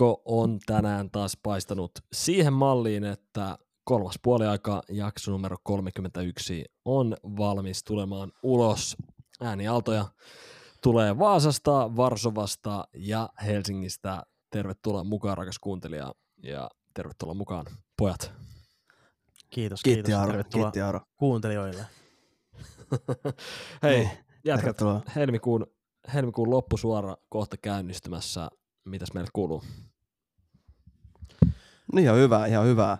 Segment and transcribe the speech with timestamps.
[0.00, 7.84] Aurinko on tänään taas paistanut siihen malliin, että kolmas puoliaika, jakso numero 31, on valmis
[7.84, 8.96] tulemaan ulos.
[9.40, 10.04] Äänialtoja
[10.82, 14.22] tulee Vaasasta, Varsovasta ja Helsingistä.
[14.50, 17.66] Tervetuloa mukaan, rakas kuuntelija, ja tervetuloa mukaan,
[17.98, 18.32] pojat.
[19.50, 20.18] Kiitos, Kiitti kiitos.
[20.18, 21.00] Aaro, Tervetuloa kiitti Aaro.
[21.16, 21.86] kuuntelijoille.
[23.82, 24.10] Hei, Niin,
[24.44, 25.00] jatkat tervetuloa.
[25.16, 25.66] helmikuun,
[26.14, 28.50] helmikuun loppusuora kohta käynnistymässä.
[28.84, 29.62] Mitäs meille kuuluu?
[31.92, 32.98] No ihan hyvä, ihan hyvä.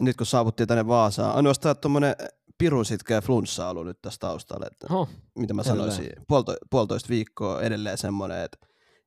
[0.00, 2.14] Nyt kun saavuttiin tänne Vaasaan, ainoastaan tuommoinen
[2.58, 4.66] pirun sitkeä flunssa ollut nyt tässä taustalla.
[4.72, 8.66] Että, Oho, mitä mä sanoisin, puolto, puolitoista viikkoa edelleen semmoinen, että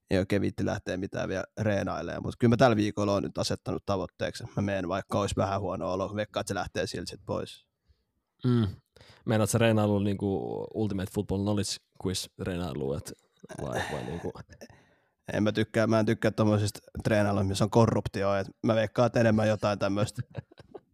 [0.10, 3.86] ei oikein viitti lähteä mitään vielä reenailemaan, mutta kyllä mä tällä viikolla on nyt asettanut
[3.86, 7.22] tavoitteeksi, että mä menen vaikka olisi vähän huono olo, veikkaa, että se lähtee silti sit
[7.26, 7.66] pois.
[8.44, 8.68] Mm.
[9.26, 10.38] Meinaat sä reinailu niinku
[10.74, 11.76] Ultimate Football Knowledge
[12.06, 13.14] Quiz reinailu, et
[13.62, 14.32] vai, vai niinku,
[15.34, 19.20] En mä tykkää, mä en tykkää tommosista treenailuista, missä on korruptio, että mä veikkaan, että
[19.20, 20.22] enemmän jotain tämmöistä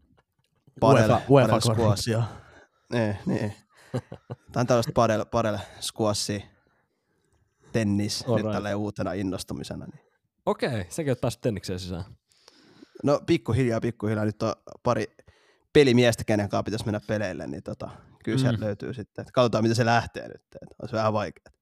[0.84, 2.24] UEFA, UEFA korruptio.
[2.94, 3.54] Niin, niin.
[4.52, 6.46] Tämä on tällaista padel, padel squashi,
[7.72, 8.46] tennis, Alright.
[8.46, 9.86] nyt tälleen uutena innostumisena.
[9.86, 10.06] Niin.
[10.46, 12.04] okei, säkin oot päässyt tennikseen sisään.
[13.04, 14.26] No pikkuhiljaa, pikkuhiljaa.
[14.26, 15.16] Nyt on pari
[15.74, 17.90] pelimiestä, kenen kanssa pitäisi mennä peleille, niin tota,
[18.24, 18.64] kyllä sieltä Mm.
[18.64, 19.22] löytyy sitten.
[19.22, 20.42] Et katsotaan, miten se lähtee nyt.
[20.62, 21.54] Et on se vähän vaikea.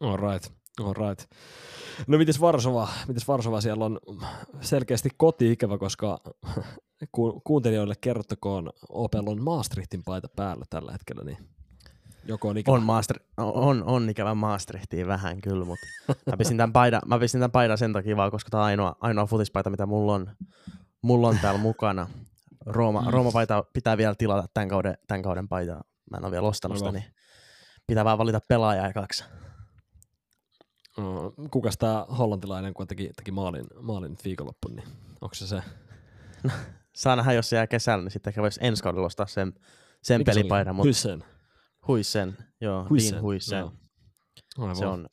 [0.00, 1.30] All right, all right.
[2.06, 2.88] No mites Varsova?
[3.08, 4.00] Mites Varsova siellä on
[4.60, 6.20] selkeästi koti-ikävä, koska
[7.12, 11.38] ku, kuuntelijoille kerrottakoon Opel on Maastrichtin paita päällä tällä hetkellä, niin
[12.24, 12.76] joko on ikävä.
[12.76, 15.86] On, master, on, on ikävä Maastrichtiin vähän kyllä, mutta
[16.26, 18.96] mä pistin tämän paidan, mä pistin tämän paidan sen takia vaan, koska tämä on ainoa,
[19.00, 20.30] ainoa futispaita, mitä mulla on,
[21.02, 22.06] mulla on täällä mukana.
[22.66, 23.10] Rooma, Mm.
[23.10, 25.80] Rooma-paita pitää vielä tilata tämän kauden, tämän kauden paitaa.
[26.10, 27.04] Mä en ole vielä ostanut sitä, niin
[27.86, 29.24] pitää vaan valita pelaaja ekaksi.
[31.50, 34.88] Kukas tämä hollantilainen, kun teki, teki maalin, maalin nyt viikonloppuun, niin
[35.20, 35.62] onko se se?
[36.96, 39.52] Saa nähdä, jos se jää kesällä, niin sitten ehkä voisi ensi kaudella ostaa sen,
[40.02, 40.42] sen Mikä se oli?
[40.42, 41.24] pelipaidan, mutta Hyssen.
[41.88, 43.58] Huisen, joo, Huijsen, Dean Huisen.
[43.58, 43.72] joo.
[44.58, 44.76] Aivan.
[44.76, 45.08] Se on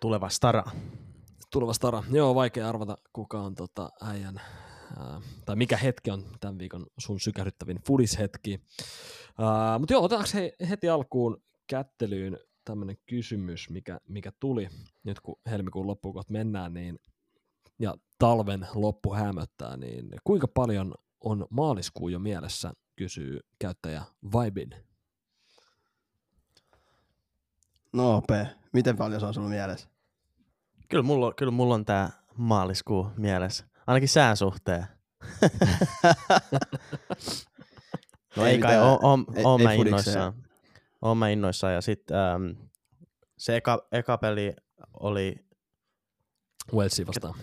[0.00, 0.64] tuleva stara.
[1.52, 2.02] tuleva stara.
[2.10, 4.40] Joo, vaikea arvata, kuka on tota äijän,
[4.98, 8.60] ää, tai mikä hetki on tämän viikon sun sykähdyttävin fudishetki.
[9.78, 14.68] Mutta joo, otetaanko he, heti alkuun kättelyyn tämmöinen kysymys, mikä, mikä tuli
[15.04, 16.98] nyt kun helmikuun loppuun kohta mennään, niin,
[17.78, 24.74] ja talven loppu hämöttää, niin kuinka paljon on maaliskuu jo mielessä, kysyy käyttäjä Vibin.
[27.92, 28.26] No OP,
[28.72, 29.88] miten paljon se on sulla mielessä?
[30.88, 33.64] Kyllä mulla, on- kyllä mulla on tää maaliskuu mielessä.
[33.86, 34.86] Ainakin sään suhteen.
[38.36, 38.98] No ei, Ei kai, mitään.
[39.02, 40.32] oon, Ei- ei mä innoissaan.
[41.06, 42.44] Oon mä innoissaan ja sit ähm,
[43.38, 44.54] se eka, eka peli
[45.00, 45.36] oli
[46.74, 47.34] Walesia vastaan.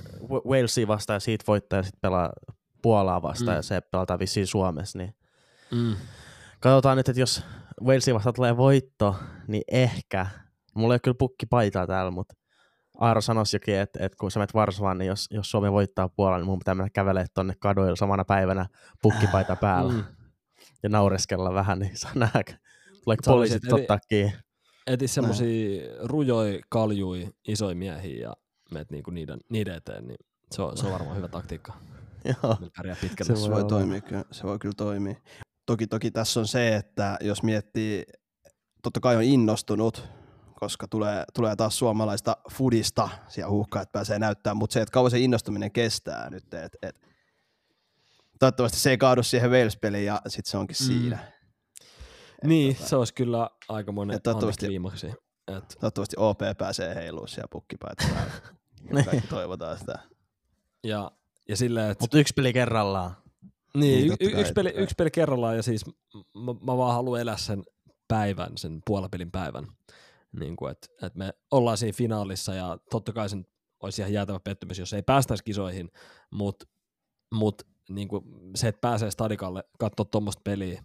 [0.46, 2.34] Walesia vastaan ja siitä voittaa ja sit pelaa
[2.82, 3.58] Puolaa vastaan Mm.
[3.58, 4.98] ja se pelataan vissiin Suomessa.
[4.98, 5.16] Niin
[5.72, 5.96] Mm.
[6.60, 7.44] katsotaan nyt, että jos
[7.84, 9.16] Walesia vastaan tulee voitto,
[9.48, 10.28] niin ehkä,
[10.76, 12.36] mulla ei ole kyllä pukkipaitaa täällä, mutta
[13.00, 16.40] Aaro sanoisi jokin, että, että kun sä menet Varsovaan, niin jos, jos Suomi voittaa Puolan,
[16.40, 18.66] niin mun pitää mennä kävelemään tonne kadoilla samana päivänä
[19.02, 20.04] pukkipaita päällä Mm.
[20.84, 22.44] ja naureskella vähän, niin saa nähdä.
[23.26, 24.34] Sä poliisit ottaa kiinni?
[24.88, 28.34] Eti semmosia rujoi, kaljui, isoja miehiä ja
[28.72, 30.18] meet niinku niiden, niiden eteen, niin
[30.52, 31.74] se on, se on varmaan hyvä taktiikka.
[32.44, 32.58] Joo.
[33.24, 33.70] Se Se voi voi olla.
[33.70, 34.24] toimia, kyllä.
[34.32, 35.16] se voi kyllä toimia.
[35.66, 38.04] Toki, toki tässä on se, että jos miettii,
[38.84, 40.04] totta kai on innostunut,
[40.60, 45.12] koska tulee, tulee taas suomalaista fudista siellä huuhkaa, että pääsee näyttämään, mutta se, että kauan
[45.12, 46.96] se innostuminen kestää nyt, että et,
[48.40, 50.86] toivottavasti se ei kaadu siihen Wales-peliin ja sitten se onkin Mm.
[50.86, 51.20] siinä.
[52.44, 53.48] Niin, tota, se olisi kyllä Ja
[54.20, 55.08] toivottavasti- antikliimaksi.
[55.08, 58.04] Et, Toivottavasti OP pääsee heiluun siellä pukkipaita.
[58.14, 59.04] päällä.
[59.12, 60.00] Kaikki toivotaan sitä.
[60.84, 61.12] ja,
[61.50, 63.12] ja silleen, että Mutta yksi peli kerrallaan.
[63.78, 64.84] Niin, Niin, y- kai, yksi, peli, kai.
[64.84, 65.86] yksi peli kerrallaan ja siis
[66.34, 67.64] mä, mä vaan haluan elää sen
[68.08, 69.68] päivän, sen puolapelin päivän.
[70.40, 73.46] Niin kuin, että, että me ollaan siinä finaalissa ja totta kai sen
[73.80, 75.92] olisi ihan jäätävä pettymys, jos ei päästäisi kisoihin,
[76.32, 76.66] mutta
[77.34, 78.24] mut, niin kuin
[78.56, 80.84] se, että pääsee stadikalle katsoa tuommoista peliä,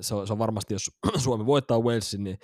[0.00, 0.90] se on, se on varmasti, jos
[1.24, 2.38] Suomi voittaa Walesin, niin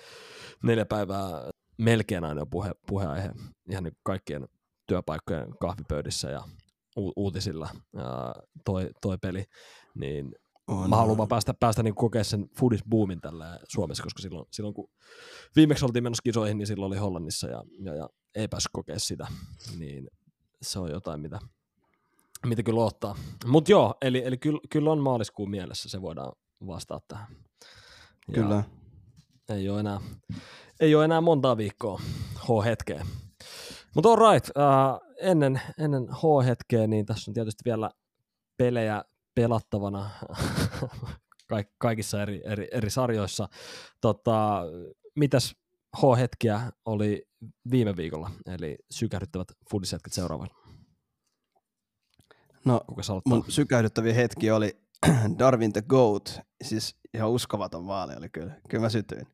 [0.63, 3.31] neljä päivää melkein aina on puhe, puheaihe
[3.71, 4.47] ihan niin kaikkien
[4.87, 6.41] työpaikkojen kahvipöydissä ja
[6.97, 8.33] u- uutisilla ää,
[8.65, 9.43] toi, toi peli,
[9.95, 10.35] niin
[10.67, 14.89] On, mä haluan päästä, päästä niin kokea sen foodis-boomin tällä Suomessa, koska silloin, silloin kun
[15.55, 19.27] viimeksi oltiin menossa kisoihin, niin silloin oli Hollannissa ja, ja, ja ei päässyt kokea sitä,
[19.77, 20.07] niin
[20.61, 21.39] se on jotain, mitä,
[22.45, 23.15] mitä kyllä ottaa.
[23.45, 26.31] Mutta joo, eli, eli kyllä, kyllä on maaliskuun mielessä, se voidaan
[26.67, 27.27] vastata tähän.
[28.27, 28.63] Ja Kyllä.
[29.49, 30.01] Ei ole enää,
[30.79, 32.01] ei ole enää montaa viikkoa
[32.35, 33.05] H-hetkeä.
[33.95, 37.91] Mutta all right, uh, ennen, ennen H-hetkeä, niin tässä on tietysti vielä
[38.57, 39.03] pelejä
[39.35, 40.09] pelattavana
[41.53, 43.49] kaik- kaikissa eri, eri, eri sarjoissa.
[44.01, 44.63] Tota,
[45.15, 45.55] mitäs
[45.97, 47.27] H-hetkiä oli
[47.71, 50.49] viime viikolla, eli sykähdyttävät fudisetket seuraavan.
[52.65, 52.81] No,
[53.25, 54.86] mun sykähdyttävä hetki oli
[55.39, 59.27] Darwin the Goat, siis ihan uskomaton maali oli kyllä, kyllä mä sytyin.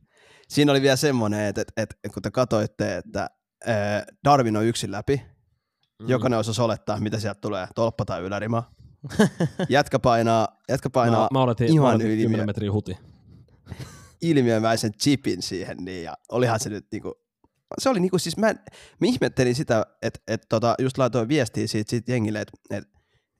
[0.47, 3.29] Siinä oli vielä semmoinen, että, että, että kun te katsoitte, että
[3.65, 5.21] ää, Darwin on yksin läpi,
[6.01, 6.09] mm.
[6.09, 8.71] jokainen osasi olettaa, mitä sieltä tulee, tolppa tai ylärima.
[9.69, 12.97] Jätkä painaa, jätkä painaa mä, mä oletin, ihan mä oletin yli 10 metriä huti.
[14.21, 17.13] ilmiömäisen chipin siihen, niin, ja olihan se nyt niinku,
[17.77, 21.89] se oli niinku siis, mä, mä ihmettelin sitä, että et, tota, just laitoin viestiä siitä,
[21.89, 22.92] siitä jengille, että et,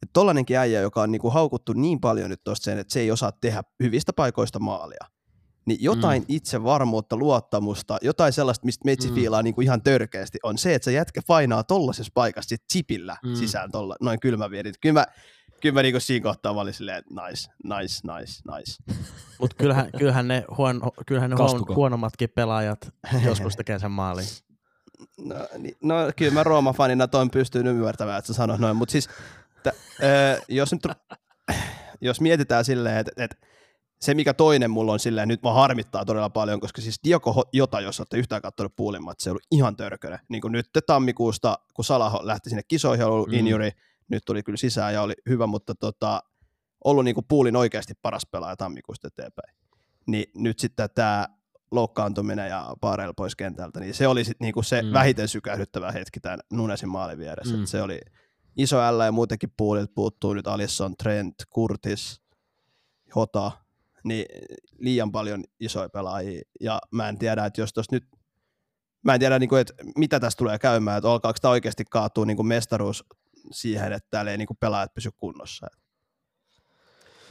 [0.03, 3.11] et tollanenkin äijä, joka on niinku haukuttu niin paljon nyt tosta sen, että se ei
[3.11, 5.05] osaa tehdä hyvistä paikoista maalia,
[5.65, 6.25] niin jotain mm.
[6.27, 9.11] itsevarmuutta, luottamusta, jotain sellaista, mistä meitsi Mm.
[9.11, 9.15] mm.
[9.15, 13.29] fiilaa niinku ihan törkeästi, on se, että se jätkä painaa tollasessa paikassa sit chipillä Mm.
[13.29, 13.35] mm.
[13.35, 14.75] sisään tolla, noin kylmävierit.
[14.81, 15.05] Kyllä mä,
[15.61, 19.01] kyllä mä niinku siinä kohtaa mä olin silleen, että nice, nice, nice, nice.
[19.39, 22.93] Mutta kyllähän, kyllähän ne, huono, kyllähän ne huon, huonommatkin pelaajat
[23.25, 24.25] joskus tekee sen maalin.
[25.17, 29.09] No, niin, no kyllä mä Rooma-fanina toin pystyn ymmärtämään, että sä sanoit noin, mutta siis
[30.03, 30.81] ö, jos nyt
[32.01, 33.35] jos mietitään silleen, että et,
[34.01, 37.81] se mikä toinen mulla on silleen, nyt mä harmittaa todella paljon, koska siis Dioko Jota,
[37.81, 40.19] jos olette yhtään katsonut puulimmat, se on ollut ihan törkönen.
[40.29, 43.33] Niin kuin nyt tammikuusta, kun Salaho lähti sinne kisoihin, on ollut Mm.
[43.33, 43.69] injury,
[44.07, 46.23] nyt tuli kyllä sisään ja oli hyvä, mutta tota,
[46.83, 49.55] ollut niin kuin puulin oikeasti paras pelaaja tammikuusta eteenpäin.
[50.07, 51.27] Niin nyt sitten tämä
[51.71, 54.93] loukkaantuminen ja Paarel pois kentältä, niin se oli sitten niinku se Mm.
[54.93, 57.53] vähiten sykähdyttävä hetki tämän Nunesin maalin vieressä.
[57.53, 57.59] Mm.
[57.59, 57.65] Mm.
[57.65, 57.99] Se oli
[58.57, 62.21] iso L ja muutenkin puolilta puuttuu nyt Alisson, Trent, Curtis,
[63.15, 63.51] Hota,
[64.03, 64.25] niin
[64.79, 66.41] liian paljon isoja pelaajia.
[66.61, 68.07] Ja mä en tiedä, että jos tuossa nyt,
[69.03, 72.43] mä en tiedä, niinku, että mitä tästä tulee käymään, että alkaako tämä oikeasti kaatua niinku
[72.43, 73.03] mestaruus
[73.51, 75.67] siihen, että täällä ei niinku pelaajat pysy kunnossa.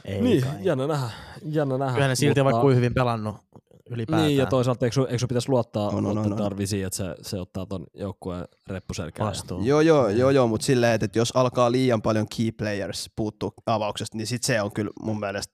[0.05, 0.51] Ei niin, kai.
[0.59, 1.09] jännä nähdä.
[1.45, 1.93] Jännä nähdä.
[1.93, 3.35] Kyllähän ne silti mutta- vaikka kuin hyvin pelannut
[3.89, 4.27] ylipäätään.
[4.27, 6.37] Niin, ja toisaalta eikö, eikö pitäisi luottaa, On, on, luottaa on, on.
[6.37, 9.29] Darvisiin, että se, se ottaa ton joukkueen reppuselkään.
[9.29, 9.63] vastuu.
[9.63, 14.17] Joo, joo, joo, joo mutta silleen, että jos alkaa liian paljon key players puuttuu avauksesta,
[14.17, 15.53] niin sit se on kyllä mun mielestä,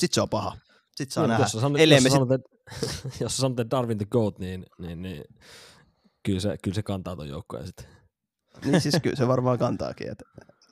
[0.00, 0.56] sit se on paha.
[0.96, 1.44] Sit saa Niin, nähdä.
[1.44, 2.48] Jos sä sanot, jos, sit, sanot, että,
[3.24, 5.24] jos sanot, että Darwin the Goat, niin, niin, niin
[6.22, 7.86] kyllä, se, kyllä se kantaa ton joukkueen sitten.
[8.64, 10.24] niin siis kyllä se varmaan kantaakin, että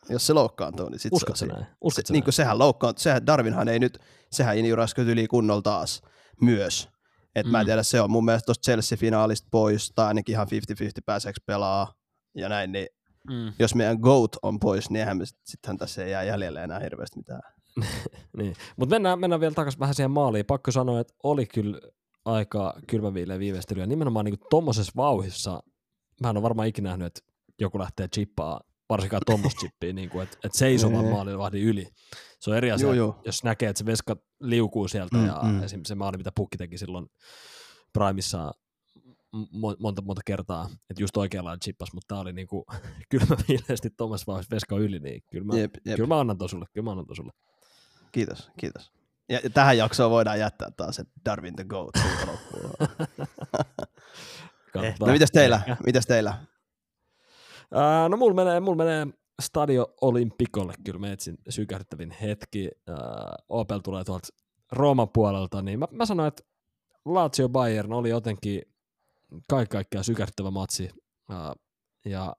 [0.09, 1.55] jos se loukkaantuu, niin sit Uskot se siinä.
[1.55, 1.67] näin?
[1.81, 2.25] Uskot Se, sä niin näin?
[2.25, 3.99] kuin sehän loukkaantuu, sehän Darwinhan ei nyt,
[4.33, 6.03] sehän injuraskut yli kunnolla taas
[6.43, 6.89] myös.
[7.35, 7.67] Et mä en Mm.
[7.67, 11.95] tiedä, se on mun mielestä tuosta Chelsea-finaalista pois, tai ainakin ihan 50-50 pääseekö pelaa
[12.37, 12.87] ja näin, niin
[13.31, 13.53] Mm.
[13.59, 16.81] jos meidän GOAT on pois, niin eihän me sit- sittenhän tässä ei jää jäljelle enää
[16.81, 17.41] hirveästi mitään.
[18.39, 18.57] Niin.
[18.77, 20.47] Mutta mennään, mennään vielä takaisin vähän siihen maaliin.
[20.47, 21.81] Pakko sanoa, että oli kyllä
[22.25, 23.81] aika kylmäviileä viimeistely.
[23.81, 25.63] Ja nimenomaan niin tuommoisessa vauhissa,
[26.23, 27.21] mä en ole varmaan ikinä nähnyt, että
[27.61, 31.11] joku lähtee chippaa, varsinkaan tuommoista chippia, niin kuin, että, että seisovan Ei.
[31.11, 31.87] maalivahdin yli.
[32.41, 33.21] Se on eri asia, Joo, joo.
[33.25, 35.63] jos näkee, että se veska liukuu sieltä Mm, ja mm.
[35.63, 37.07] esimerkiksi se maali, mitä Pukki teki silloin
[37.93, 38.53] Primissa
[39.37, 42.65] mo- monta, monta kertaa, että just oikealla chippas, mutta tämä oli niin kuin
[43.11, 45.97] kylmäviileesti tuommoisessa vauhissa veska yli, niin kyllä mä, Jep, jep.
[45.97, 47.33] kyllä mä annan ton sulle, kyllä mä annan ton sulle.
[48.13, 48.93] Kiitos, kiitos.
[49.29, 51.91] Ja, ja tähän jaksoon voidaan jättää taas se Darwin the Goat.
[52.27, 52.71] loppuun.
[55.01, 55.57] No mitäs teillä?
[55.57, 55.77] Ehkä.
[55.87, 56.35] Mitäs teillä?
[57.75, 59.07] Ää, no mulla menee, mulla menee
[59.43, 62.71] Stadio Olympikolle kyllä mä etsin sykähdyttävin hetki.
[62.89, 62.97] Ää,
[63.49, 64.29] Opel tulee tuolta
[64.73, 66.43] Rooman puolelta, niin mä, mä sanoin, että
[67.05, 68.63] Lazio Bayern oli jotenkin
[69.49, 70.91] kaikki kaikkiaan sykähdyttävä matsi.
[71.31, 71.53] Ää,
[72.05, 72.37] ja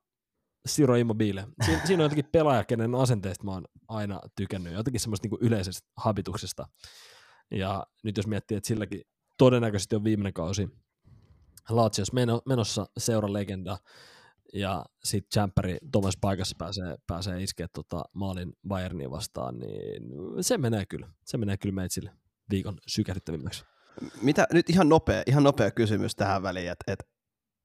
[0.66, 1.48] Siro Immobile.
[1.66, 5.88] Siin, siinä on jotenkin pelaaja, kenen asenteesta mä oon aina tykännyt, jotenkin semmoista niinku yleisestä
[5.98, 6.68] habituksesta.
[7.52, 9.02] Ja nyt jos miettii, että silläkin
[9.38, 10.70] todennäköisesti on viimeinen kausi
[12.14, 13.78] meno- menossa seura legenda,
[14.56, 20.04] ja sitten Champperi Thomas paikassa pääsee, pääsee iskeä tota maalin Bayernia vastaan, niin
[20.42, 21.08] se menee kyllä.
[21.26, 22.12] Se menee kyllä meitsille
[22.50, 23.66] viikon sykähdyttävimmäksi.
[24.22, 27.08] Mitä, nyt ihan nopea, ihan nopea kysymys tähän väliin, että et,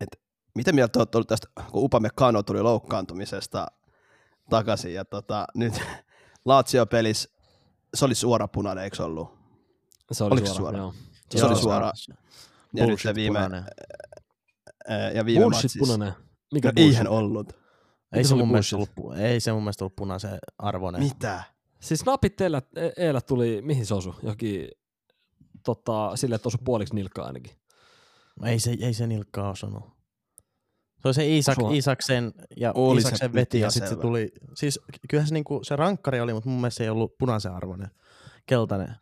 [0.00, 0.22] et,
[0.54, 3.66] mitä mieltä olet ollut tästä, kun Upame Kano tuli loukkaantumisesta
[4.50, 5.74] takaisin, ja tota, nyt
[6.44, 7.30] Lazio-pelissä,
[7.94, 9.38] se oli suora punainen, eikö se ollut?
[10.12, 10.78] Se oli Oliko suora, suora?
[10.78, 10.94] Joo.
[11.30, 11.92] Se Joo, oli se suora.
[12.06, 12.14] Ja
[12.72, 13.64] nyt bullshit se viime, punainen.
[15.14, 15.78] ja viime Bullshit matsissa.
[15.78, 16.29] punainen.
[16.54, 17.52] Mikä No, eihän ollut.
[18.12, 21.02] Ei se se, mun mielestä ollut, ei se mun mielestä ollut punaisen arvoinen.
[21.02, 21.42] Mitä?
[21.80, 22.62] Siis napit teillä,
[22.96, 24.14] eellä tuli, mihin se osui?
[24.22, 24.68] Jokin,
[25.64, 27.52] tota, sille, että osui puoliksi nilkkaa ainakin.
[28.44, 30.00] Ei se, ei se nilkkaa osunut.
[31.02, 31.72] Se oli se Iisak, Osua.
[31.72, 34.80] Iisaksen ja Oli se Iisaksen nyt veti ja sitten se tuli, siis
[35.10, 37.90] kyllähän se, niinku, se rankkari oli, mutta mun mielestä se ei ollut punaisen arvoinen,
[38.46, 38.94] keltainen.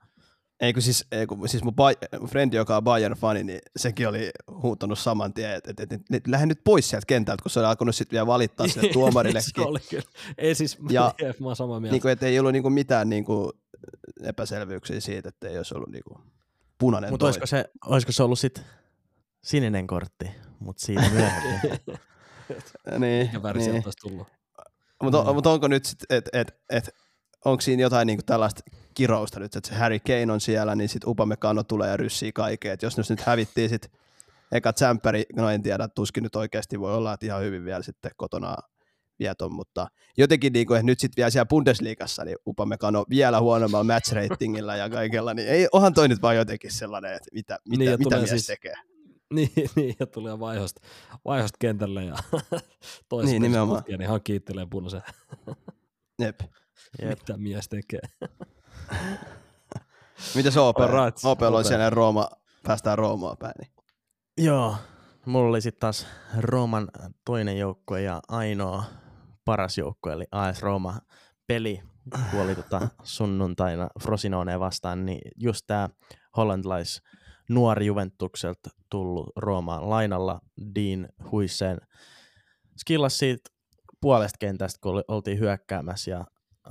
[0.60, 1.74] Ei kun siis, ei kun, siis mun,
[2.20, 4.30] mun frendi, joka on Bayern-fani, niin sekin oli
[4.62, 7.58] huutanut saman tien, että et, et, et, et, lähde nyt pois sieltä kentältä, kun se
[7.60, 9.50] oli alkanut sitten vielä valittaa sille tuomarillekin.
[9.54, 10.02] se oli kyllä.
[10.38, 11.92] Ei siis, Ja- ja, mä oon samaa mieltä.
[11.94, 13.52] niin kuin, että ei ollut niin kuin mitään niin kuin
[14.22, 16.18] epäselvyyksiä siitä, että ei olisi ollut niin kuin
[16.78, 18.64] punainen Mutta olisiko se, olisiko se ollut sitten
[19.42, 21.70] sininen kortti, mutta siitä myöhemmin.
[22.98, 23.70] Niin, Mikä väri niin.
[23.70, 24.26] sieltä olisi tullut?
[25.02, 26.90] Mutta on, mut onko nyt sitten, että et, et,
[27.44, 28.62] onko siinä jotain niinku tällaista
[28.98, 32.72] kirousta nyt, että se Harry Kane on siellä, niin sitten Upamecano tulee ja ryssii kaikkea.
[32.72, 33.90] Et jos ne nyt hävittiin sitten
[34.52, 38.10] eka tsemppäri, no en tiedä, tuskin nyt oikeasti voi olla, että ihan hyvin vielä sitten
[38.16, 38.56] kotona
[39.18, 39.86] vieton, mutta
[40.16, 44.90] jotenkin niinku, että nyt sitten vielä siellä Bundesliigassa, niin Upamecano vielä huonommalla match ratingilla ja
[44.90, 48.30] kaikella, niin ei, onhan toi nyt vaan jotenkin sellainen, että mitä, mitä, Niin, mitä mies
[48.30, 48.74] siis- tekee.
[49.34, 50.80] Niin, niin, ja tulee vaihosta,
[51.24, 52.14] vaihosta kentälle ja
[53.08, 53.82] toisessa Niin, niin, nimenomaan.
[53.88, 55.02] niin hän kiittelee punaisen,
[56.18, 56.40] Jep.
[57.02, 57.18] Jep.
[57.20, 58.00] mitä mies tekee.
[60.34, 60.76] Mitä se OP?
[61.24, 61.64] OP on OP.
[61.64, 62.28] siellä Rooma,
[62.62, 63.54] päästään Roomaan päin.
[63.58, 63.72] Niin.
[64.38, 64.76] Joo,
[65.26, 66.06] mulla oli sitten taas
[66.38, 66.88] Rooman
[67.24, 68.84] toinen joukkue ja ainoa
[69.44, 70.98] paras joukkue, eli AS Rooma
[71.46, 71.82] peli,
[72.30, 75.88] kun oli tota sunnuntaina Frosinone vastaan, niin just tämä
[76.36, 77.02] hollantilais
[77.50, 80.40] nuori Juventukselta tullut Roomaan lainalla
[80.74, 81.78] Dean Huisseen
[82.78, 83.50] skillas siitä
[84.00, 86.24] puolesta kentästä, kun oli- oltiin hyökkäämässä ja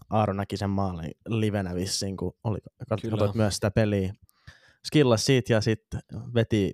[0.10, 2.58] Aaro näki sen maalin livenä vissiin, kun oli,
[2.90, 4.14] katsoit myös sitä peliä.
[4.88, 6.00] Skillas siitä ja sitten
[6.36, 6.72] veti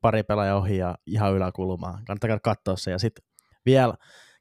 [0.00, 2.04] pari pelaajaa ohi ja ihan yläkulmaan.
[2.04, 2.90] Kannattaa katsoa se.
[2.90, 3.24] Ja sitten
[3.66, 3.94] vielä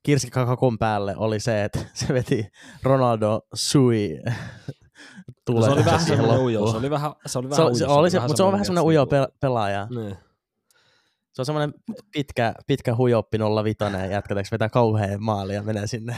[0.04, 2.48] kirsikakakon päälle oli se, että se veti
[2.84, 4.10] Ronaldo Sui
[5.50, 7.78] No, se oli vähän semmoinen ujo, se oli vähän, se oli Se, vähän oli- ujo,
[7.78, 9.88] se, oli se, mutta se on vähän semmoinen ujo pel- pelaaja.
[9.90, 10.18] Niin.
[11.34, 11.74] Se on semmoinen
[12.12, 16.16] pitkä, pitkä huijoppi 05 jätkä, vetää kauhean maali ja menee sinne.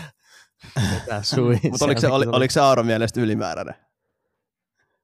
[1.72, 3.76] Mutta oliko se, oli, oliko se Aaron mielestä ylimääräinen?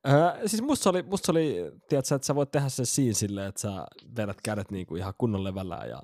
[0.07, 1.55] Äh, siis musta se oli, musta se oli
[1.89, 3.85] tiedätkö, että sä voit tehdä sen siinä silleen, että sä
[4.17, 6.01] vedät kädet niinku ihan kunnon levällään ja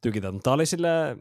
[0.00, 0.32] tykität.
[0.32, 1.20] Mutta tää oli silleen,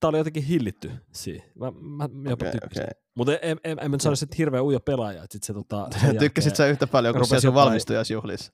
[0.00, 1.44] tää oli jotenkin hillitty siinä.
[1.54, 2.82] Mä, mä, jopa Okei, tykkäsin.
[2.82, 3.02] okei.
[3.14, 5.22] Mutta en, en, en, en mä nyt sano, että hirveän ujo pelaaja.
[5.22, 8.52] Että sit se, tota, sen Tykkäsit sä yhtä paljon kuin rupesi siellä sun valmistujasjuhlissa?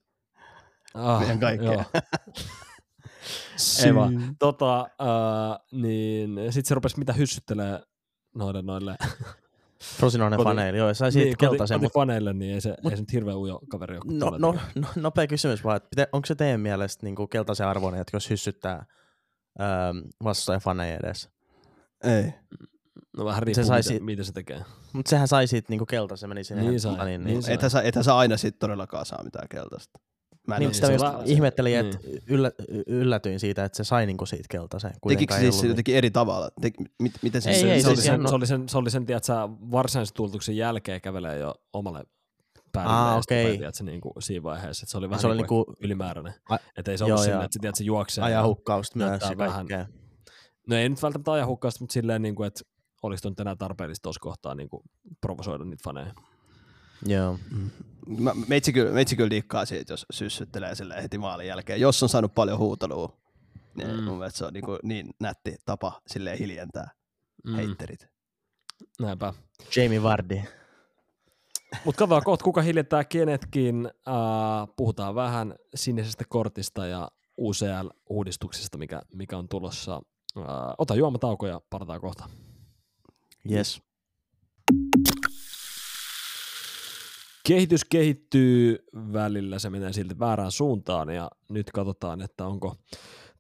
[0.94, 1.84] ah, meidän kaikkea.
[3.86, 4.36] Ei vaan.
[4.38, 7.80] Tota, äh, niin sit se rupesi mitä hyssyttelee
[8.38, 8.96] noille noille
[9.96, 11.74] Frosinoinen Koti- faneili, joo, sai siitä niin, keltaisen.
[11.76, 14.04] koti, mut- kotifaneille, niin ei se, ei se nyt hirveän ujo kaveri ole.
[14.18, 18.00] No, no, no, nopea kysymys vaan, että onko se teidän mielestä niin kuin keltaisen arvoinen,
[18.00, 18.86] että jos hyssyttää
[19.60, 21.30] ähm, vastustajan faneja edes?
[22.04, 22.34] Ei.
[23.16, 24.64] no vähän se riippuu, sai miten, siitä- miten se tekee.
[24.92, 26.62] Mutta sehän sai siitä niin kuin keltaisen, se meni sinne.
[26.62, 27.54] Niin sai, Niin, niin niin, sai.
[27.54, 30.00] Ethän sä, ethän sä aina sit todellakaan saa mitään keltaista.
[30.48, 31.86] Mä niin, niin, sitä se just vähän- ihmettelin, niin.
[31.86, 32.52] että yllä,
[32.86, 34.92] yllätyin siitä, että se sai niinku siitä keltaisen.
[35.08, 36.48] Tekikö se siis jotenkin eri tavalla?
[36.60, 38.46] Tek, mit, miten se, Ei, se, ei, se, se, oli siis sen, ihan- se, oli
[38.46, 42.04] sen, se oli sen, tiedätkö, sä, varsinaisen tuuletuksen jälkeen kävelee jo omalle
[42.72, 42.92] päälle.
[42.92, 45.46] Aa, ja sitten tiedätkö, niin kuin siinä vaiheessa, että se oli vähän se oli niin
[45.46, 46.34] kuin niinku ylimääräinen.
[46.50, 47.24] A- Että ei se joo, ollut joo.
[47.24, 48.22] silleen, että se, tiedätkö, se juoksee.
[48.22, 49.66] ja- ajahukkausta myös ja vähän-.
[50.68, 52.60] No ei nyt välttämättä ajahukkausta, mutta silleen, niin kuin, että
[53.02, 54.82] olisi nyt enää tarpeellista tuossa kohtaa niin kuin
[55.20, 56.14] provosoida niitä faneja.
[57.06, 57.38] Joo.
[58.18, 61.80] Mä, meitsi, kyllä, meitsi kyllä diikkaa siitä, jos syssyttelee sille heti maalin jälkeen.
[61.80, 63.16] Jos on saanut paljon huutelua,
[63.74, 64.02] niin Mm.
[64.02, 66.90] mun mielestä se on niin, kuin niin nätti tapa silleen hiljentää
[67.44, 67.54] mm.
[67.54, 68.08] heitterit.
[69.00, 69.34] Näinpä.
[69.76, 70.40] Jamie Vardy.
[71.84, 73.86] Mutta katsotaan kohta, kuka hiljentää kenetkin.
[73.86, 77.10] Uh, puhutaan vähän sinisestä kortista ja
[77.40, 80.02] UCL-uudistuksesta, mikä, mikä on tulossa.
[80.36, 80.44] Uh,
[80.78, 82.28] ota juomatauko ja palataan kohta.
[83.50, 83.82] Yes.
[87.48, 92.76] Kehitys kehittyy välillä, se menee silti väärään suuntaan ja nyt katsotaan, että onko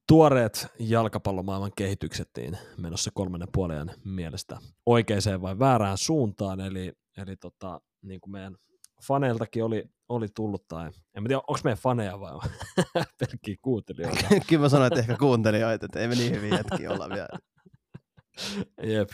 [0.06, 7.80] tuoreet jalkapallomaailman kehitykset niin menossa kolmannen puolen mielestä oikeaan vai väärään suuntaan, eli, eli tota,
[8.02, 8.56] niin kuin meidän
[9.02, 12.32] faneiltakin oli, oli tullut, tai en tiedä, onko meidän faneja vai
[13.20, 14.26] pelkkiä kuuntelijoita.
[14.48, 17.38] Kyllä mä sanoin, että ehkä kuuntelijoita, että ei me niin hyvin hetki olla vielä.
[18.94, 19.10] Jep.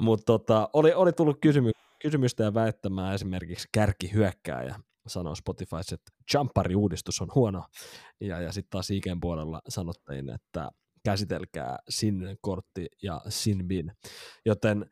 [0.00, 1.70] Mutta tota, oli, oli tullut kysymy,
[2.02, 7.64] kysymystä ja väittämään esimerkiksi kärkihyökkääjä sanoi Spotify, että jumpari-uudistus on huono.
[8.20, 10.70] Ja, ja sitten taas IGN puolella sanottiin, että
[11.04, 13.92] käsitelkää sininen kortti ja sinbin.
[14.46, 14.90] Joten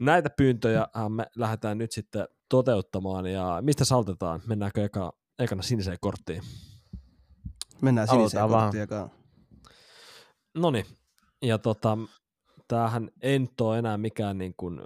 [0.00, 3.26] näitä pyyntöjä äh, me lähdetään nyt sitten toteuttamaan.
[3.26, 4.42] Ja mistä saltetaan?
[4.46, 6.42] Mennäänkö eka, ekana siniseen korttiin?
[7.82, 9.10] Mennään siniseen Aloitetaan korttiin ekaan.
[10.54, 10.86] No niin,
[11.42, 11.98] ja tota,
[12.68, 14.80] tämähän ei nyt ole enää mikään niin kuin,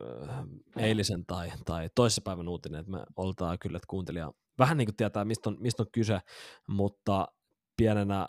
[0.76, 5.24] eilisen tai, tai toissapäivän uutinen, että me oltaan kyllä, että kuuntelija vähän niin kuin tietää,
[5.24, 6.20] mistä on, mistä on kyse,
[6.68, 7.28] mutta
[7.76, 8.28] pienenä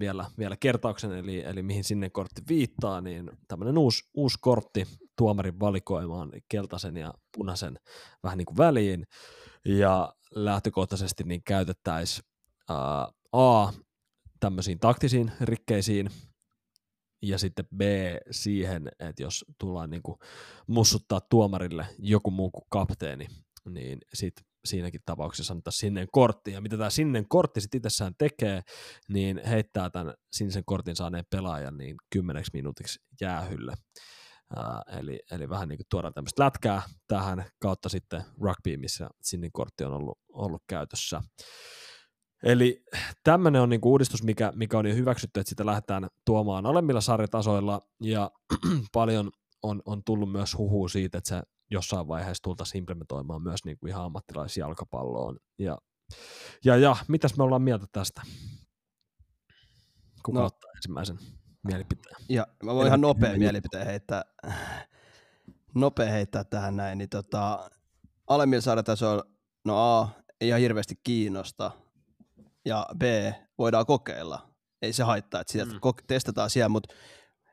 [0.00, 4.86] vielä, vielä kertauksen, eli, eli mihin sinne kortti viittaa, niin tämmöinen uusi, uusi kortti
[5.16, 7.78] tuomarin valikoimaan keltaisen ja punaisen
[8.22, 9.06] vähän niin kuin väliin,
[9.64, 12.28] ja lähtökohtaisesti niin käytettäisiin
[13.32, 13.72] A,
[14.40, 16.10] tämmöisiin taktisiin rikkeisiin,
[17.22, 17.80] ja sitten B
[18.30, 20.18] siihen, että jos tullaan niin kuin
[20.66, 23.26] mussuttaa tuomarille joku muu kuin kapteeni,
[23.68, 24.34] niin sit
[24.64, 26.52] siinäkin tapauksessa antaa sinne kortti.
[26.52, 28.62] Ja mitä tämä sinne kortti sitten itsessään tekee,
[29.08, 33.72] niin heittää tämän sinisen kortin saaneen pelaajan niin kymmeneksi minuutiksi jäähylle.
[34.56, 39.52] Uh, eli, eli vähän niin kuin tuodaan tämmöistä lätkää tähän kautta sitten rugby, missä sininen
[39.52, 41.20] kortti on ollut, ollut käytössä.
[42.42, 42.84] Eli
[43.24, 47.80] tämmöinen on niinku uudistus, mikä, mikä on jo hyväksytty, että sitä lähdetään tuomaan alemmilla sarjatasoilla,
[48.00, 48.30] ja
[48.92, 49.30] paljon
[49.62, 54.04] on, on tullut myös huhua siitä, että se jossain vaiheessa tultaisiin implementoimaan myös niinku ihan
[54.04, 55.38] ammattilaisjalkapalloon.
[55.58, 55.78] Ja,
[56.64, 58.22] ja, ja mitäs me ollaan mieltä tästä?
[60.22, 60.46] Kuka no.
[60.46, 61.18] Ottaa ensimmäisen
[61.68, 62.16] mielipiteen?
[62.28, 64.24] Ja mä voin ihan nopea mielipiteen heittää,
[65.74, 67.70] nopea heittää tähän näin, niin tota,
[68.26, 69.24] alemmilla sarjatasoilla,
[69.64, 70.08] no A,
[70.40, 71.70] ei ihan hirveästi kiinnosta,
[72.68, 73.02] ja B,
[73.58, 74.48] voidaan kokeilla.
[74.82, 75.80] Ei se haittaa, että sieltä Mm.
[76.06, 76.94] testataan siellä, mutta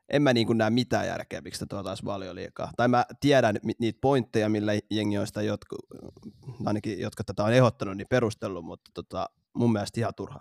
[0.08, 2.70] en mä niin näe mitään järkeä, miksi tätä tuotaisi paljon liikaa.
[2.76, 5.76] Tai mä tiedän niitä pointteja, millä jengi on sitä, jotka,
[6.66, 10.40] ainakin jotka tätä on ehdottanut, niin perustellut, mutta tota, mun mielestä ihan turha.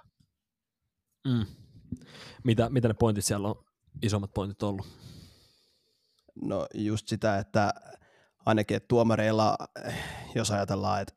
[1.27, 1.45] Mm.
[2.43, 3.55] Mitä, mitä ne pointit siellä on,
[4.01, 4.87] isommat pointit ollut?
[6.41, 7.73] No just sitä, että
[8.45, 9.95] ainakin että tuomareilla, eh,
[10.35, 11.13] jos ajatellaan, että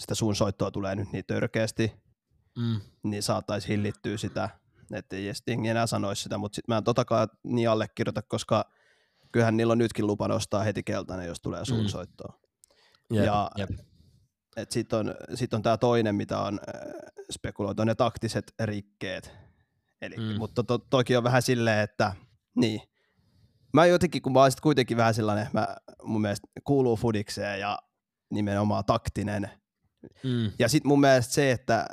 [0.00, 2.01] sitä suun soittoa tulee nyt niin törkeästi,
[2.58, 2.80] Mm.
[3.02, 4.48] niin saataisiin hillittyä sitä,
[4.92, 8.64] että ei edes enää sanoisi sitä, mutta sitten mä en totakaan niin allekirjoita, koska
[9.32, 11.88] kyllähän niillä on nytkin lupa nostaa heti keltainen, jos tulee suun Mm.
[13.12, 13.70] Jep, Ja- jep.
[14.70, 16.80] Sitten on, sit on tämä toinen, mitä on äh,
[17.30, 19.32] spekuloitu, on ne taktiset rikkeet.
[20.02, 20.38] Eli, Mm.
[20.38, 22.12] Mutta to, toki on vähän silleen, että
[22.56, 22.80] niin.
[23.74, 27.78] Mä jotenkin, kun mä oon sit kuitenkin vähän sellainen, mä, mun mielestä kuuluu fudikseen ja
[28.30, 29.50] nimenomaan taktinen.
[30.24, 30.52] Mm.
[30.58, 31.86] Ja sitten mun mielestä se, että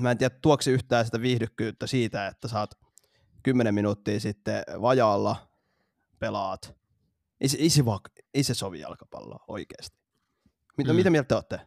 [0.00, 2.70] mä en tiedä, tuoksi yhtään sitä viihdykkyyttä siitä, että saat
[3.42, 5.36] 10 minuuttia sitten vajaalla
[6.18, 6.74] pelaat.
[7.40, 8.00] Ei se, ei se, vaan,
[8.34, 9.98] ei se sovi jalkapalloa oikeasti.
[10.76, 10.94] Mitä, Mm.
[10.94, 10.96] mm.
[10.96, 11.60] mitä mieltä te olette?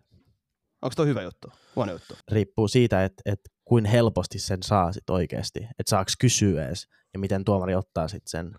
[0.82, 1.48] Onko toi hyvä juttu?
[1.76, 2.14] Huono juttu?
[2.32, 5.60] riippuu siitä, että et kuin helposti sen saa sit oikeasti.
[5.60, 8.56] Että saako kysyä edes ja miten tuomari ottaa sit sen.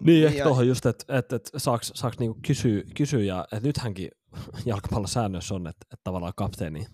[0.00, 3.68] Niin, ehkä ja- tuohon just, että et, et saaks, saaks niinku kysyä, kysyä ja että
[3.68, 4.08] nythänkin
[4.66, 6.86] jalkapallosäännössä on, että et tavallaan kapteeni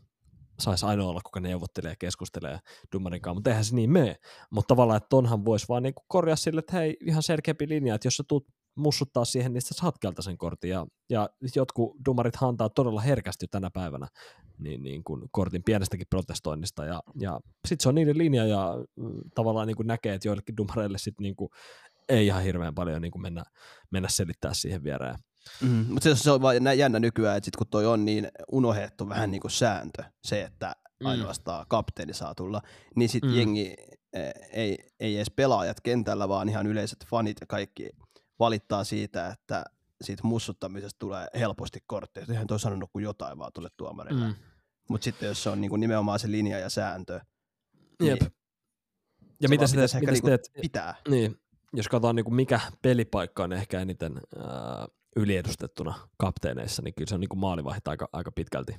[0.61, 2.59] saisi ainoa olla, kuka neuvottelee ja keskustelee
[2.93, 4.17] Dummarin kanssa, mutta eihän se niin mene.
[4.51, 8.07] Mutta tavallaan, että tonhan voisi vaan niinku korjaa sille, että hei, ihan selkeämpi linja, että
[8.07, 10.71] jos sä tuut mussuttaa siihen, niin sä saat keltaisen kortin.
[10.71, 14.09] Ja, ja jotkut dummarit antaa todella herkästi tänä päivänä
[14.59, 16.85] niin, niin kuin kortin pienestäkin protestoinnista.
[16.85, 20.57] Ja, ja sitten se on niiden linja ja mm, tavallaan niin kuin näkee, että joillekin
[20.57, 21.51] dummareille sit niin kuin
[22.09, 23.45] ei ihan hirveän paljon niin kuin mennä,
[23.91, 25.19] mennä selittää siihen viereen.
[25.61, 28.29] Mm, mutta se, se on vaan nä- jännä nykyään, että sit kun toi on niin
[28.53, 31.07] unohdettu vähän niin kuin sääntö, se, että Mm.
[31.07, 32.63] ainoastaan kapteeni saa tulla,
[32.97, 33.35] niin sitten Mm.
[33.35, 33.39] mm.
[33.39, 33.75] jengi
[34.13, 37.91] eh, ei, ei edes pelaajat kentällä, vaan ihan yleiset fanit ja kaikki
[38.39, 39.65] valittaa siitä, että
[40.05, 42.21] siitä mussuttamisesta tulee helposti kortti.
[42.31, 44.27] Eihän toi sanonut kuin jotain vaan tulle tuomarille.
[44.27, 44.35] Mm.
[44.89, 47.21] Mutta sitten jos se on niin kuin nimenomaan se linja ja sääntö,
[48.03, 48.21] Jep.
[48.21, 48.33] Niin,
[49.41, 50.95] Ja se mitä sä teet, mitä niinku teet, pitää.
[51.09, 51.41] niin,
[51.73, 57.15] jos katsotaan niin kuin mikä pelipaikka on ehkä eniten ää, yliedustettuna kapteeneissa, niin kyllä se
[57.15, 58.75] on niin kuin maalivahti aika, aika pitkälti.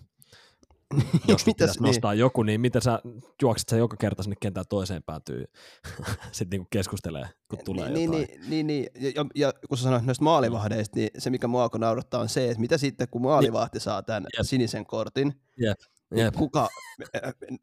[1.28, 1.88] Jos pitäisi niin.
[1.88, 3.02] nostaa joku, niin miten sä
[3.42, 5.46] juokset sä joka kerta sinne kentään toiseen päätyy
[6.32, 8.28] sitten niin keskustelee, kun tulee niin, jotain.
[8.28, 8.88] Niin, niin, niin.
[9.00, 12.30] Ja, ja, ja kun sä sanoit noista maalivahdeista, niin se mikä mua alkoi naurattaa on
[12.30, 14.46] se, että mitä sitten kun maalivahti saa tämän Jep.
[14.46, 15.78] sinisen kortin, Jep.
[16.12, 16.36] niin Jep.
[16.36, 16.70] kuka,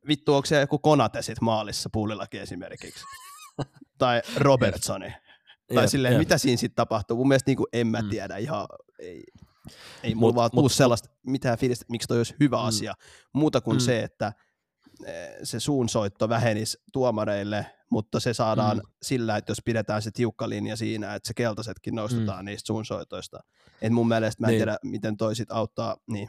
[0.09, 3.05] vittu onko se joku Konate sit maalissa puulillakin esimerkiksi?
[3.99, 5.15] tai Robertsoni.
[5.75, 6.19] Tai Jep, silleen, jep.
[6.19, 7.17] mitä siinä sitten tapahtuu?
[7.17, 8.09] Mun mielestä niin kuin en mä Mm.
[8.09, 8.67] tiedä ihan,
[8.99, 9.23] ei,
[10.03, 12.65] Ei mulla Mut- vaan mut- sellaista mitään fiilistä, että miksi toi olisi hyvä Mm.
[12.65, 12.95] asia.
[13.33, 13.81] Muuta kuin Mm.
[13.81, 14.33] se, että
[15.07, 18.83] eh, se suunsoitto vähenisi tuomareille, mutta se saadaan Mm.
[19.03, 23.41] sillä, että jos pidetään se tiukka linja siinä, että se keltaisetkin nostetaan niistä suunsoitoista.
[23.83, 24.53] Et mun mielestä mä en Mm.
[24.53, 24.59] Niin.
[24.59, 26.29] tiedä, miten toi sit auttaa, niin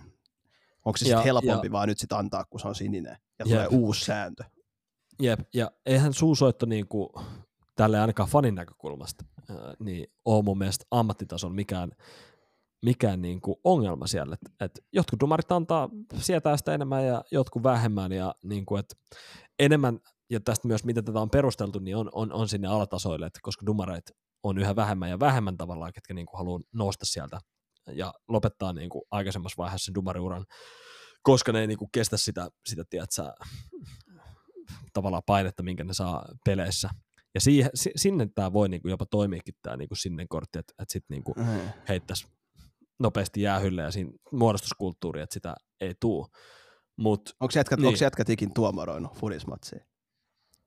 [0.86, 3.48] onko se sit Ja- helpompi vaan nyt sit antaa, kun se on sininen ja Jep.
[3.48, 4.44] tulee uusi sääntö.
[5.22, 7.10] Jep, ja eihän suusoitto niin kuin,
[7.78, 9.26] tälle ainakaan fanin näkökulmasta,
[9.80, 11.92] niin on mun mielestä ammattitason mikään,
[12.86, 14.34] mikään niin kuin ongelma siellä.
[14.34, 18.98] Et, et jotkut dumarit antaa sietää sitä enemmän ja jotkut vähemmän, ja niin kuin, et
[19.60, 23.40] enemmän, ja tästä myös miten tätä on perusteltu, niin on, on, on sinne alatasoille, että
[23.44, 24.12] koska dumareit
[24.44, 27.40] on yhä vähemmän ja vähemmän tavallaan, ketkä niin kuin haluaa nousta sieltä
[27.92, 30.46] ja lopettaa niin kuin aikaisemmassa vaiheessa sen dumariuran,
[31.24, 33.34] koska ne ei niin kuin kestä sitä, sitä tiedätkö,
[34.94, 36.90] tavallaan painetta, minkä ne saa peleissä.
[37.38, 40.90] Ja siihen, si- sinne tämä voi niinku jopa toimiakin tämä niinku sinne kortti, että et
[40.90, 41.44] sitten niinku Mm.
[41.90, 42.28] heittäisi
[43.00, 46.28] nopeasti jäähylle ja siinä muodostuskulttuuri, että sitä ei tuu.
[46.98, 47.88] Mutta Onko jätkät, Niin.
[47.88, 49.80] onko jätkät ikin tuomaroinut fudismatsia?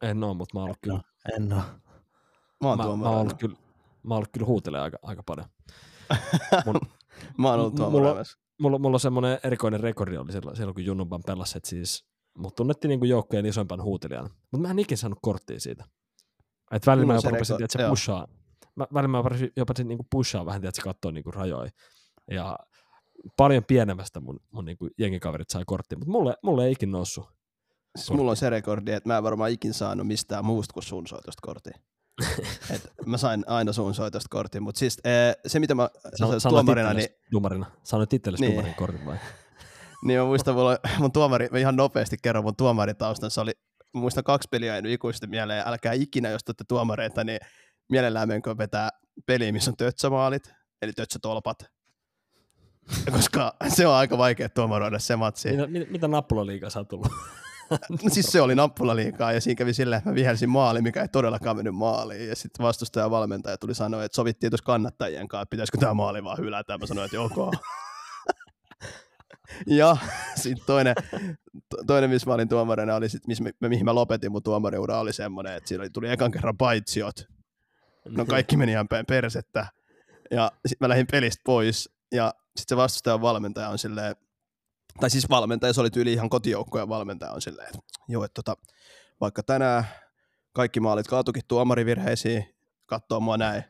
[0.02, 1.00] en ole, mutta mä oon ollut kyllä,
[1.36, 1.58] En oo.
[1.58, 1.70] Mä oon
[2.60, 3.20] mä, mä oon tuomaroinut.
[3.20, 3.56] ollut kyllä,
[4.02, 5.46] mä oon ollut kyllä huutelee aika, aika paljon.
[6.66, 6.80] mun-
[7.38, 8.26] mä oon ollut m- tuomaroinut.
[8.60, 12.04] Mulla, mulla on semmoinen erikoinen rekordi oli silloin, silloin kun Junnumpan pelasi, että siis
[12.38, 14.28] mut tunnettiin niinku joukkojen isoimpan huutelijana.
[14.52, 15.84] Mutta mä en ikinä saanut korttia siitä.
[16.70, 18.26] Et välillä mä jopa rupesin, että se pushaa.
[18.76, 19.22] Mä, välillä mä
[19.56, 21.70] jopa sit niinku pushaa vähän, että se katsoo niinku rajoja.
[22.30, 22.58] Ja
[23.36, 27.28] paljon pienemmästä mun, mun niinku jengikaverit sai korttia, mutta mulle, mulle ei ikinä noussut.
[27.98, 31.06] Siis mulla on se rekordi, että mä en varmaan ikin saanut mistään muusta kuin sun
[31.06, 31.72] soitosta kortin.
[32.74, 36.66] Et mä sain aina sun soitosta kortin, mutta siis eh, se mitä mä Sano- sanoin
[36.66, 37.66] tuomarina, niin, dumarina.
[37.82, 38.52] Sanoit itsellesi Niin.
[38.54, 39.16] dumarin kortin vai?
[40.04, 43.52] niin mä muistan, mulla, mun tuomari, mä ihan nopeasti kerron mun tuomaritaustan, se oli,
[43.94, 47.40] mä muistan kaksi peliä jäänyt ikuisesti mieleen, älkää ikinä, jos te olette tuomareita, niin
[47.90, 48.90] mielellään menkö vetää
[49.26, 51.58] peliä, missä on tötsämaalit, eli tötsätolpat,
[53.12, 55.50] koska se on aika vaikea tuomaroida se matsi.
[55.50, 57.12] Mitä, mitä, mitä nappulaliigaa sä tullut?
[57.70, 61.08] No siis se oli nappulaliikaa ja siinä kävi silleen, että mä vihelsin maali, mikä ei
[61.08, 62.28] todellakaan mennyt maaliin.
[62.28, 66.24] Ja sitten vastustaja valmentaja tuli sanoa, että sovittiin tuossa kannattajien kanssa, että pitäisikö tämä maali
[66.24, 66.78] vaan hylätä.
[66.78, 67.52] Mä sanoin, että joko.
[69.66, 69.96] ja
[70.34, 70.94] sitten toinen,
[71.68, 75.12] to- toinen, missä mä olin tuomarina, oli sit, missä, mihin mä lopetin mun tuomariura, oli
[75.12, 77.24] semmoinen, että siinä tuli ekan kerran paitsiot.
[78.08, 79.66] No kaikki meni ihan päin persettä.
[80.30, 81.90] Ja sitten mä lähdin pelistä pois.
[82.12, 84.16] Ja sitten se vastustajan valmentaja on silleen,
[85.00, 88.62] tai siis valmentaja, se oli tyyli ihan kotijoukkojen valmentaja on silleen, että joo, että tota,
[89.20, 89.84] vaikka tänään
[90.52, 92.54] kaikki maalit kaatukin tuomarivirheisiin,
[92.86, 93.64] katsoo mua näin.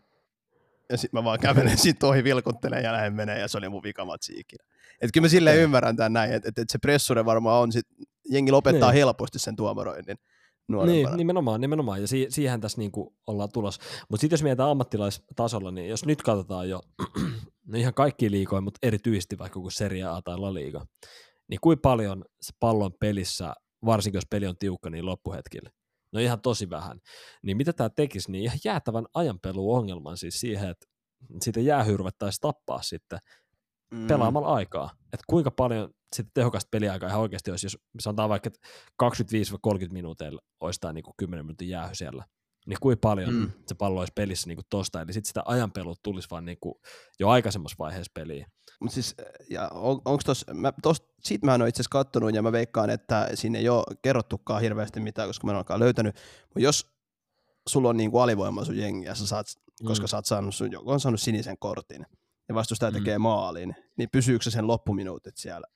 [0.91, 3.83] Ja sitten mä vaan kävelen siitä ohi, vilkuttelen ja lähden menee, ja se oli mun
[3.83, 4.65] vikamatsi ikinä.
[5.01, 5.65] Et kyllä mä silleen Okei.
[5.65, 7.87] ymmärrän tämän näin, että et, et se pressure varmaan on, sit,
[8.31, 8.99] jengi lopettaa Niin.
[8.99, 10.17] helposti sen tuomaroinnin
[10.87, 12.01] Niin, nimenomaan, nimenomaan.
[12.01, 13.83] Ja si- siihen tässä niinku ollaan tulossa.
[14.11, 16.81] Mutta sitten jos mietitään ammattilaistasolla, niin jos nyt katsotaan jo
[17.69, 20.87] no ihan kaikki liikoja, mutta erityisesti vaikka kuin Serie A tai La Liga,
[21.49, 25.71] niin kuin paljon se pallon pelissä, varsinkin jos peli on tiukka, niin loppuhetkillä.
[26.13, 27.01] No ihan tosi vähän.
[27.43, 30.87] Niin mitä tämä tekisi, niin ihan jäätävän ajanpeluongelman siis siihen, että
[31.41, 33.19] siitä jäähyy ruvettaisiin tappaa sitten
[33.95, 34.07] Mm.
[34.07, 34.91] pelaamalla aikaa.
[35.05, 38.69] Että kuinka paljon sitten tehokasta peliaikaa ihan oikeasti olisi, jos sanotaan vaikka, että
[39.03, 42.25] 25-30 minuuteilla olisi tämä niinku 10 minuutin jäähy siellä,
[42.67, 43.51] niin kuinka paljon Mm.
[43.67, 46.81] se pallo olisi pelissä niinku tosta, eli sitten sitä ajanpelua tulisi vaan niinku
[47.21, 48.47] jo aikaisemmassa vaiheessa peliä.
[48.81, 49.15] Mut siis,
[49.51, 52.53] ja on, onks tos, mä, tos, siitä mä en ole itse asiassa kattonut ja mä
[52.53, 56.15] veikkaan, että siinä ei ole kerrottukaan hirveästi mitään, koska mä en olekaan löytänyt.
[56.43, 56.87] Mutta jos
[57.69, 59.47] sulla on niinku alivoima sun jengi ja sä saat,
[59.85, 60.09] koska Mm.
[60.09, 62.07] sä oot saanut, sun, joku on saanut sinisen kortin
[62.49, 62.95] ja vastustaja Mm.
[62.99, 65.67] tekee maalin, niin pysyykö se sen loppuminuutit siellä?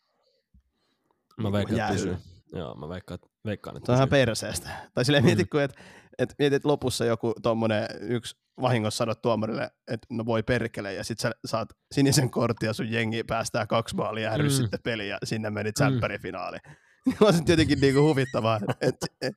[1.36, 2.16] Mä Niinku veikkaan, että pysyy.
[2.52, 4.68] Joo, mä veikkaan, että- veikkaan että Se on ihan perseestä.
[4.94, 5.26] Tai silleen Mm.
[5.26, 5.74] mietit, kun et,
[6.18, 11.18] et mietit lopussa joku tommonen yksi vahingossa sanot tuomarille, että no voi perkele, ja sit
[11.18, 14.50] sä saat sinisen kortin ja sun jengi päästää kaksi maalia ja Mm.
[14.50, 15.84] sitten peli ja sinne menit Mm.
[15.94, 16.62] säppärifinaaliin.
[17.20, 19.34] on se tietenkin niinku huvittavaa, että et,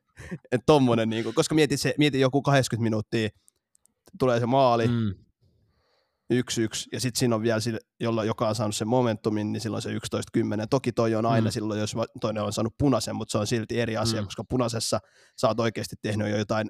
[0.51, 3.29] et tommonen, niinku, koska mietit, se, mietit joku 80 minuuttia,
[4.19, 4.93] tulee se maali, mm.
[4.93, 5.13] Mm.
[6.33, 6.37] 1-1,
[6.91, 9.89] ja sitten siinä on vielä, sille, jolla, joka on saanut sen momentumin, niin silloin se
[9.89, 10.67] 11-10.
[10.69, 11.51] Toki toi on aina Mm.
[11.51, 14.25] silloin, jos toinen on saanut punaisen, mutta se on silti eri asia, mm.
[14.25, 14.99] koska punaisessa
[15.41, 16.67] sä oot oikeasti tehnyt jo jotain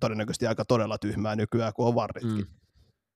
[0.00, 2.36] todennäköisesti aika todella tyhmää nykyään, kun on varritkin.
[2.36, 2.46] Mm.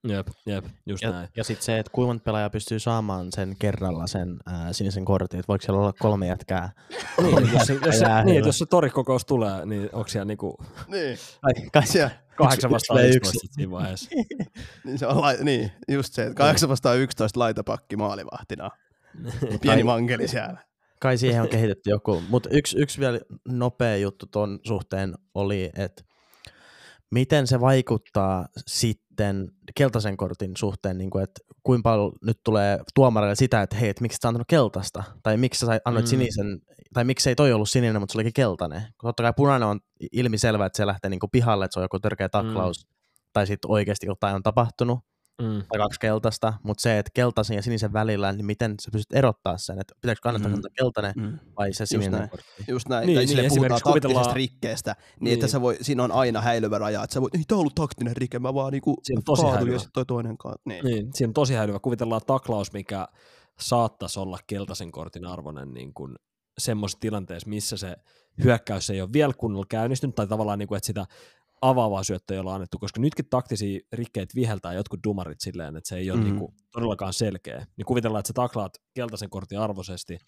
[0.08, 1.28] Jep, jep, just Ja, näin.
[1.36, 5.40] ja sitten se, että kuinka monta pelaaja pystyy saamaan sen kerralla sen ää, sinisen kortin,
[5.40, 6.70] että voiko siellä olla kolme jätkää.
[7.22, 10.56] Niin, jos, se, jos, se, niin, jos se torikokous tulee, niin onko siellä niinku
[10.88, 11.18] Niin.
[11.40, 14.10] Kai, kai siellä kahdeksan vastaan yksi 11 siinä vaiheessa?
[14.84, 18.70] Niin, se on lai, niin, just se, että 8 vastaan 11 laitapakki maalivahtina.
[19.62, 20.58] Pieni mankeli siellä.
[21.00, 22.22] kai siihen on kehitetty joku.
[22.28, 26.02] Mutta yksi, yksi vielä nopea juttu ton suhteen oli, että
[27.10, 32.78] miten se vaikuttaa sit, sitten keltaisen kortin suhteen, niin kuin, että kuinka paljon nyt tulee
[32.94, 36.08] tuomarille sitä, että hei, että miksi sä antanut keltaista, tai miksi sä annoit mm.
[36.08, 36.60] sinisen,
[36.92, 38.82] tai miksi ei toi ollut sininen, mutta se olikin keltainen.
[39.02, 39.80] Totta kai punainen on
[40.12, 42.94] ilmiselvä, että se lähtee niin kuin pihalle, että se on joku törkeä taklaus, mm.
[43.32, 44.98] tai sitten oikeasti jotain on tapahtunut,
[45.42, 45.62] Mm.
[45.68, 49.58] tai kaksi keltaista, mutta se, että keltaisen ja sinisen välillä, niin miten sä pystyt erottaa
[49.58, 50.62] sen, että pitääkö kannattaa Mm.
[50.78, 51.38] keltainen Mm.
[51.56, 52.30] vai se sininen näin.
[52.30, 52.52] kortti.
[52.68, 53.06] Just näin.
[53.06, 55.34] Niin, Niin, tai niin, sille puhutaan kuvitellaan- rikkeestä, niin, Niin.
[55.34, 58.16] että sä voi, siinä on aina häilyvä raja, että sä voit, ei tää ollut taktinen
[58.16, 59.74] rike, mä vaan niinku Siinä on tosi kaatuin häilyvä.
[59.74, 60.60] ja sitten toi toinen kaat.
[60.66, 60.84] Niin.
[60.84, 61.78] Niin, siinä on tosi häilyvä.
[61.78, 63.08] Kuvitellaan taklaus, mikä
[63.60, 66.16] saattaisi olla keltaisen kortin arvoinen niin kuin
[66.58, 67.96] semmoisessa tilanteessa, missä se
[68.44, 71.06] hyökkäys ei ole vielä kunnolla käynnistynyt, tai tavallaan, niin kuin, että sitä
[71.68, 75.96] avaavaa syöttöä ei ole annettu, koska nytkin taktisia rikkeitä viheltää jotkut dumarit silleen, että se
[75.96, 76.24] ei ole Mm.
[76.24, 76.30] mm.
[76.30, 77.66] niin kuin, todellakaan selkeä.
[77.76, 80.18] Niin kuvitellaan, että sä taklaat keltaisen kortin arvoisesti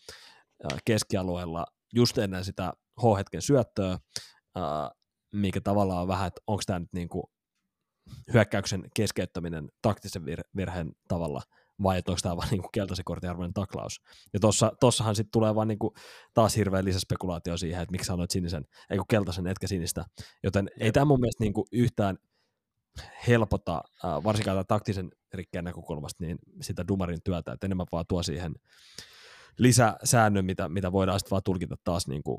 [0.84, 3.98] keskialueella just ennen sitä H-hetken syöttöä,
[5.32, 7.24] mikä tavallaan on vähän, että onko tämä nyt niin kuin
[8.34, 11.42] hyökkäyksen keskeyttäminen taktisen vir- virheen tavalla,
[11.82, 14.00] vai että onko tämä vaan niinku keltaisen kortin arvoinen taklaus.
[14.32, 15.94] Ja tossa, tossahan sitten tulee vaan niinku
[16.34, 20.04] taas hirveä lisäspekulaatio siihen, että miksi sanoit sinisen, ei kun keltaisen etkä sinistä.
[20.42, 22.18] Joten ei tämä mun mielestä niinku yhtään
[23.28, 28.22] helpota, äh, varsinkaan tämän taktisen rikkeen näkökulmasta, niin sitä Dumarin työtä, että enemmän vaan tuo
[28.22, 28.54] siihen
[29.58, 32.38] lisäsäännön, mitä, mitä voidaan sitten vaan tulkita taas niin kuin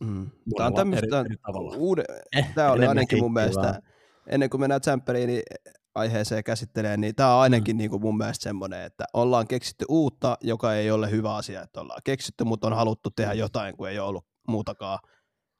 [0.00, 0.30] Mm.
[0.56, 1.76] Tämä on tämmöistä, eri, eri tavalla.
[1.76, 2.04] uude,
[2.36, 3.82] Eh, tämä oli ainakin mun mielestä,
[4.26, 5.42] ennen kuin mennään Tsemperiin niin
[5.94, 7.78] aiheeseen käsittelemään, niin tämä on ainakin Mm.
[7.78, 11.80] niin kuin mun mielestä semmoinen, että ollaan keksitty uutta, joka ei ole hyvä asia, että
[11.80, 14.98] ollaan keksitty, mutta on haluttu tehdä jotain, kun ei ole ollut muutakaan,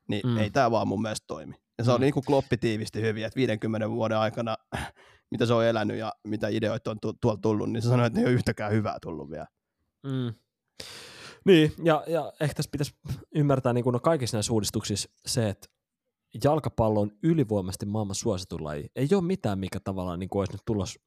[0.08, 0.30] niin Mm.
[0.32, 0.38] mm.
[0.38, 1.54] ei tämä vaan mun mielestä toimi.
[1.78, 2.02] Ja se oli Mm.
[2.02, 4.56] niin kuin Kloppi tiivisti hyvin, että 50 vuoden aikana,
[5.30, 8.18] mitä se on elänyt ja mitä ideoita on tu- tuolla tullut, niin se sanoi, että
[8.20, 9.46] ei ole yhtäkään hyvää tullut vielä.
[10.02, 10.34] Mm.
[11.44, 12.92] Niin, ja, ja ehkä tässä pitäisi
[13.34, 15.66] ymmärtää niin kuin no kaikissa näissä uudistuksissa se, että
[16.44, 18.86] jalkapallo on ylivoimaisesti maailman suosituin laji.
[18.96, 20.98] Ei ole mitään, mikä tavallaan niin kuin olisi nyt tulos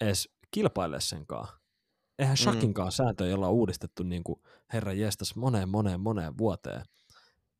[0.00, 1.48] edes kilpaile senkaan.
[2.18, 4.40] Eihän shakinkaan sääntöjä olla uudistettu niin kuin
[4.72, 6.82] herran jestas moneen, moneen, moneen vuoteen.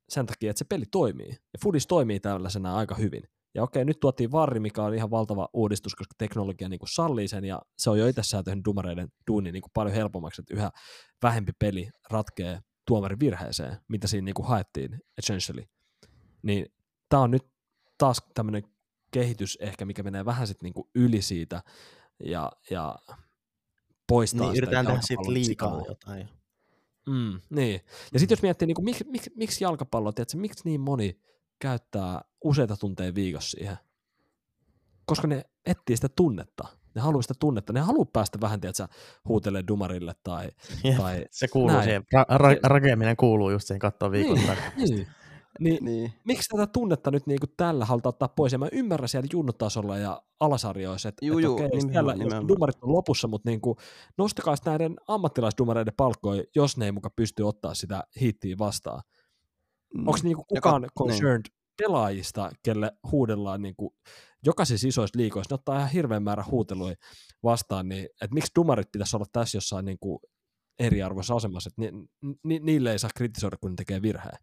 [0.09, 1.31] Sen takia, että se peli toimii.
[1.31, 3.23] Ja Fudis toimii tällaisena aika hyvin.
[3.55, 7.29] Ja okei, nyt tuotiin varri, mikä on ihan valtava uudistus, koska teknologia niin kuin sallii
[7.29, 10.71] sen, ja se on jo itsessään tehnyt dumareiden duunin niin kuin paljon helpommaksi, että yhä
[11.23, 15.64] vähempi peli ratkee tuomarin virheeseen, mitä siinä niin kuin haettiin essentially.
[16.42, 16.66] Niin
[17.09, 17.47] tämä on nyt
[17.99, 18.62] taas tämmöinen
[19.11, 21.62] kehitys ehkä, mikä menee vähän sitten niinku yli siitä
[22.25, 22.97] ja, ja
[24.07, 25.85] poistaa Niin, sitä yritetään tehdä siitä liikaa sikanua.
[25.88, 26.29] jotain.
[27.07, 27.81] Mm, niin.
[28.12, 31.21] Ja sitten jos miettii, niin miksi, miksi, miksi jalkapallo, tiedätkö, miksi niin moni
[31.59, 33.77] käyttää useita tunteja viikossa siihen?
[35.07, 36.69] Koska ne etsii sitä tunnetta.
[36.95, 37.73] Ne haluaa sitä tunnetta.
[37.73, 38.88] Ne haluaa päästä vähän, tiedätkö,
[39.29, 40.49] huutelee dumarille tai,
[40.85, 41.85] Jep, tai Se kuuluu näin.
[41.85, 42.03] siihen.
[42.03, 44.57] Ra- ra- rakeminen kuuluu just siihen katsoa viikon Niin,
[44.90, 45.07] niin.
[45.61, 46.12] Niin, Niin.
[46.25, 48.53] miksi tätä tunnetta nyt niinku tällä halutaan ottaa pois?
[48.53, 52.49] Ja mä ymmärrän siellä junnutasolla ja alasarjoissa, että Juu, et juu, okei, nimenomaan, siellä, nimenomaan.
[52.49, 53.77] dumarit on lopussa, mutta niinku,
[54.19, 59.03] nostakaa sit näiden ammattilaisdumareiden palkkoja, jos ne ei muka pysty ottaa sitä hittiä vastaan.
[59.95, 60.01] Mm.
[60.09, 61.45] Onko niinku Ja kukaan kat- concerned
[61.83, 63.95] pelaajista, kelle huudellaan niinku,
[64.47, 66.95] jokaisissa isoissa liikoissa, ne ottaa ihan hirveän määrä huuteluja
[67.42, 70.21] vastaan, niin että miksi dumarit pitäisi olla tässä jossain niinku
[70.79, 72.07] eriarvoisessa asemassa, että ni,
[72.45, 74.38] ni, niille ei saa kritisoida, kun ne tekee virheen.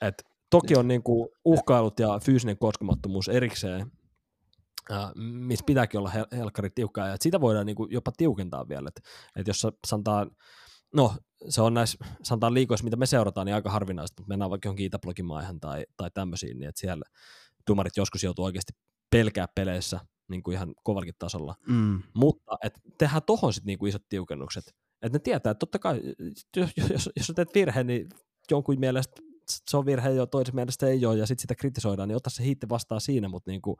[0.00, 0.14] Et
[0.50, 3.92] toki on niinku uhkailut ja fyysinen koskemattomuus erikseen,
[5.38, 9.00] missä pitääkin olla hel- helkkari tiukkaa, ja sitä voidaan niinku jopa tiukentaa vielä, että
[9.36, 10.30] et jos sa- sanotaan,
[10.94, 11.14] no
[11.48, 14.86] se on näissä, sanotaan liikoissa, mitä me seurataan, niin aika harvinaista, mutta mennään vaikka johonkin
[14.86, 17.04] Itäblogimaihin tai, tai tämmöisiin, niin että siellä
[17.70, 18.72] dumarit joskus joutuu oikeasti
[19.10, 22.02] pelkää peleissä niin kuin ihan kovallakin tasolla, Mm.
[22.14, 24.64] mutta et tehdään tohon sitten niinku isot tiukennukset,
[25.02, 26.00] että ne tietää, että totta kai,
[26.56, 28.08] jos, jos, jos teet virheen, niin
[28.50, 29.22] jonkun mielestä
[29.70, 32.44] se on virhe jo, toisen mielestä ei ole, ja sitten sitä kritisoidaan, niin ota se
[32.44, 33.76] hiitti vastaan siinä, mutta niinku,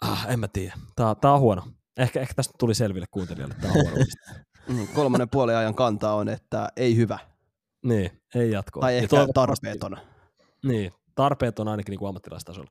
[0.00, 1.62] ah, en mä tiedä, tää, tää on huono.
[1.96, 3.96] Ehkä, ehkä tästä tuli selville kuuntelijalle, tää on huono.
[4.68, 4.88] Mm.
[4.94, 7.18] Kolmannen puolen ajan kanta on, että ei hyvä.
[7.84, 8.80] niin, ei jatkoa.
[8.80, 9.96] Tai Ja ehkä toivottavasti- tarpeeton.
[10.64, 12.70] Niin, tarpeet on ainakin niin kuin ammattilaistasolla.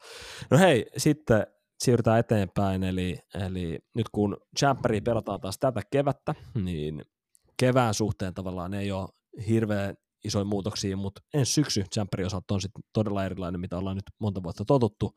[0.52, 1.48] No hei, sitten
[1.84, 7.02] siirrytään eteenpäin, eli, eli nyt kun Champeria pelataan taas tätä kevättä, niin
[7.58, 9.10] kevään suhteen tavallaan ei ole
[9.48, 14.06] hirveän isoja muutoksia, mutta ensi syksy Champerin osalta on sitten todella erilainen, mitä ollaan nyt
[14.20, 15.14] monta vuotta totuttu,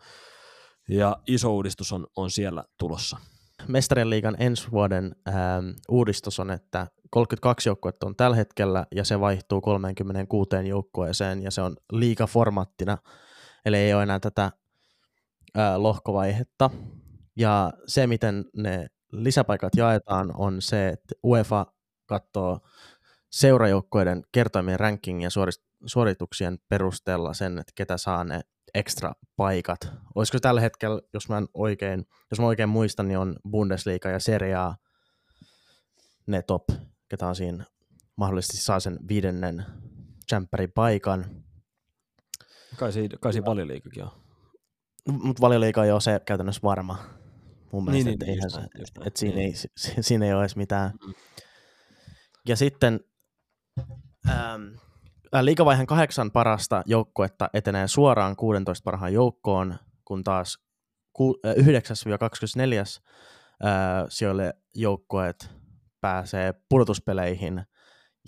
[0.88, 3.16] ja iso uudistus on, on siellä tulossa.
[3.68, 9.20] Mestarien liigan ensi vuoden ähm, uudistus on, että 32 joukkuetta on tällä hetkellä ja se
[9.20, 12.98] vaihtuu 36 joukkueeseen ja se on liigaformattina,
[13.64, 14.44] eli ei ole enää tätä
[15.58, 16.70] äh, lohkovaihetta.
[17.36, 21.66] Ja se, miten ne lisäpaikat jaetaan, on se, että UEFA
[22.06, 22.60] katsoo
[23.30, 28.40] seurajoukkueiden kertoimien ranking ja suorist- suorituksien perusteella sen, että ketä saa ne
[28.74, 29.80] ekstra paikat.
[30.14, 34.18] Olisiko tällä hetkellä, jos mä, en oikein, jos mä oikein muistan, niin on Bundesliga ja
[34.20, 34.74] Serie A
[36.26, 36.64] ne top,
[37.08, 37.64] ketä on siinä
[38.16, 39.64] mahdollisesti saa sen viidennen
[40.32, 41.24] jämppärin paikan.
[42.76, 44.10] Kai siinä, kai siinä valioliikakin on.
[45.08, 46.98] Mutta valioliiga on jo se käytännössä varma.
[47.72, 49.46] Mun Niin, mielestä, niin, että niin, eihän just just et siinä, Niin.
[49.46, 49.68] ei, si-
[50.00, 50.90] siinä ei ole edes mitään.
[51.06, 51.14] Mm.
[52.48, 53.00] Ja sitten
[54.28, 54.62] ähm,
[55.34, 60.58] äh, liikavaihen kahdeksan parasta joukkuetta etenee suoraan 16 parhaan joukkoon, kun taas
[61.12, 61.58] ku, äh, 9-24
[63.64, 65.50] äh, sijoille joukkueet
[66.00, 67.64] pääsee pudotuspeleihin,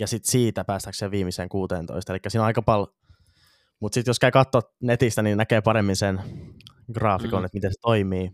[0.01, 2.13] ja sitten siitä päästäkseen viimeiseen 16.
[2.13, 2.95] Eli siinä on aika paljon,
[3.81, 6.21] mutta sitten jos käy katsoa netistä, niin näkee paremmin sen
[6.93, 7.43] graafikon, Mm.
[7.43, 7.45] mm.
[7.45, 8.31] että miten se toimii.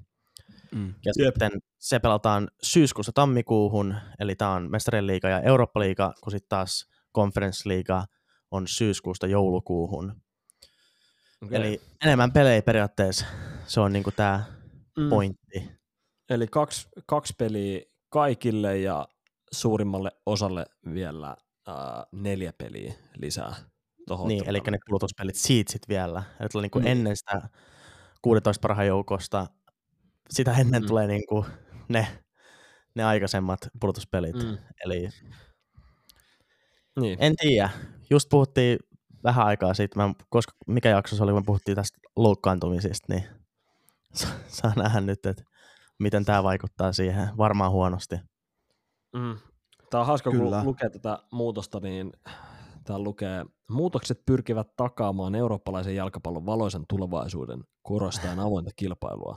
[0.74, 0.94] Mm.
[1.04, 1.34] Ja Jep.
[1.34, 6.86] sitten se pelataan syyskuussa tammikuuhun, eli tämä on Mestarien liiga ja Eurooppa-liiga, kun sitten taas
[7.16, 8.04] Conference-liiga
[8.50, 10.12] on syyskuusta joulukuuhun.
[11.44, 11.58] Okay.
[11.58, 13.26] Eli enemmän pelejä periaatteessa,
[13.66, 14.44] se on niinku tämä
[14.98, 15.08] Mm.
[15.08, 15.70] pointti.
[16.30, 19.08] Eli kaksi, kaksi peliä kaikille ja
[19.52, 21.28] suurimmalle osalle vielä
[21.68, 21.74] äh,
[22.12, 23.54] neljä peliä lisää.
[24.08, 26.22] Tohon Niin, eli ne kulutuspelit siitä sitten vielä.
[26.40, 26.88] Eli tulee niinku Niin.
[26.88, 27.48] ennen sitä
[28.22, 29.46] 16 parhaan joukosta,
[30.30, 30.86] sitä ennen Mm.
[30.88, 31.46] tulee niinku
[31.88, 32.06] ne,
[32.94, 34.36] ne aikaisemmat pudotuspelit.
[34.36, 34.58] Mm.
[34.84, 35.08] Eli
[37.00, 37.18] Niin.
[37.20, 37.70] En tiedä.
[38.10, 38.78] Just puhuttiin
[39.24, 43.24] vähän aikaa sitten, mä, koska mikä jakso se oli, kun me puhuttiin tästä loukkaantumisista, niin
[44.14, 45.44] sa- saa nähdä nyt, että
[45.98, 47.28] miten tämä vaikuttaa siihen.
[47.38, 48.16] Varmaan huonosti.
[49.12, 49.36] Mm.
[49.90, 50.56] Tämä on hauska, Kyllä.
[50.56, 52.12] kun lukee tätä muutosta, niin
[52.84, 59.36] täällä lukee, muutokset pyrkivät takaamaan eurooppalaisen jalkapallon valoisen tulevaisuuden korostaen avointa kilpailua,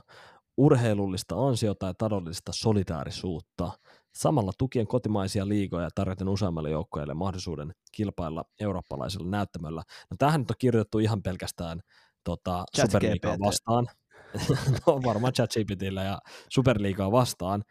[0.56, 3.72] urheilullista ansiota ja taloudellista solidaarisuutta,
[4.14, 9.82] samalla tukien kotimaisia liigoja ja tarjoten useammalle joukkueelle mahdollisuuden kilpailla eurooppalaisella näyttämöllä.
[10.10, 11.80] No tämähän nyt on kirjoitettu ihan pelkästään
[12.24, 13.86] tota, Superliigaa vastaan.
[14.86, 16.18] no varmaan ChatGPTillä ja
[16.48, 17.62] Superliigaa vastaan,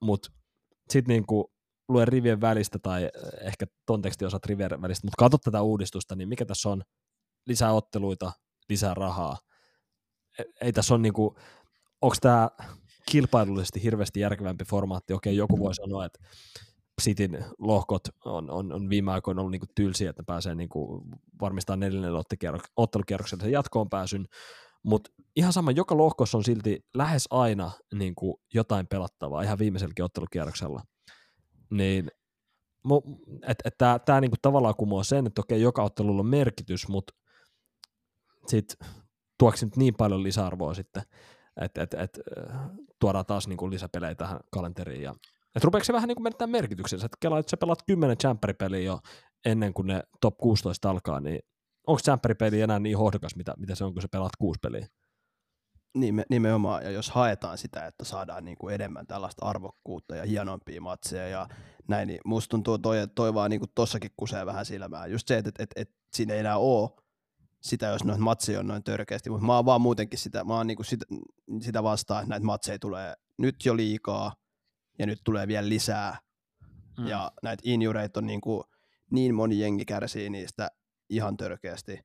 [0.00, 0.28] mutta
[0.90, 1.52] sitten niinku
[1.88, 6.16] lue rivien välistä tai eh, ehkä ton tekstin osat rivien välistä, mutta katso tätä uudistusta,
[6.16, 6.82] niin mikä tässä on?
[7.46, 8.32] Lisää otteluita,
[8.68, 9.38] lisää rahaa.
[10.38, 11.36] E- Ei tässä on niinku,
[12.00, 12.50] onko tämä
[13.10, 15.12] kilpailullisesti hirveästi järkevämpi formaatti?
[15.12, 16.18] Okei, joku voi sanoa, että
[17.02, 21.06] Cityn lohkot on, on, on viime aikoina ollut niinku tylsiä, että ne pääsee niinku
[21.40, 24.26] varmistamaan neljännellä ottelukierrok- ottelukierroksella sen jatkoon pääsyn,
[24.82, 30.80] mutta ihan sama, joka lohkossa on silti lähes aina niinku jotain pelattavaa, ihan viimeiselläkin ottelukierroksella.
[31.70, 32.10] Niin
[33.46, 37.14] että et tämä niinku tavallaan kumoaa sen, että okei, joka ottelulla on merkitys, mutta
[38.46, 38.88] sitten
[39.38, 41.02] tuoksi nyt niin paljon lisäarvoa sitten,
[41.60, 42.60] että et, et, äh,
[42.98, 45.02] tuodaan taas niinku lisäpelejä tähän kalenteriin.
[45.02, 45.14] Ja,
[45.56, 48.98] et rupeeko se vähän niinku menettää merkityksensä, että kela, että sä pelaat 10 champeripeliä jo
[49.44, 51.40] ennen kuin ne top 16 alkaa, niin
[51.86, 54.86] onko champeripeli enää niin hohdokas, mitä, mitä se on, kun sä pelaat kuusi peliä?
[55.94, 60.80] Nime, nimenomaan, ja jos haetaan sitä, että saadaan niin kuin enemmän tällaista arvokkuutta ja hienompia
[60.80, 61.48] matseja ja
[61.88, 65.10] näin, niin musta tuntuu toi, toi vaan niin kuin tossakin kusee vähän silmään.
[65.10, 66.90] Just se, että, että, että, että siinä ei enää ole
[67.66, 70.66] sitä, jos noita matseja on noin törkeästi, mutta mä oon vaan muutenkin sitä, mä oon
[70.66, 71.06] niin kuin sitä,
[71.60, 74.34] sitä vastaan, että näitä matseja tulee nyt jo liikaa,
[74.98, 76.18] ja nyt tulee vielä lisää,
[76.98, 77.06] mm.
[77.06, 78.64] ja näitä injureita on niin, kuin,
[79.10, 80.70] niin moni jengi kärsii niistä
[81.10, 82.00] ihan törkeästi,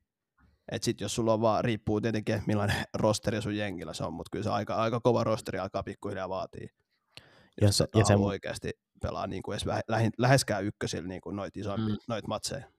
[0.72, 4.12] et sit jos sulla on vaan, riippuu tietenkin, että millainen rosteri sun jengillä se on,
[4.14, 6.68] mutta kyllä se aika, aika kova rosteri alkaa pikkuhiljaa vaatii.
[7.60, 8.70] Ja Jos se- tota ja se- oikeasti
[9.02, 11.98] pelaa niin kuin edes lähin, läheskään ykkösillä niin kuin noita isompia, Mm.
[12.08, 12.71] noita matseja.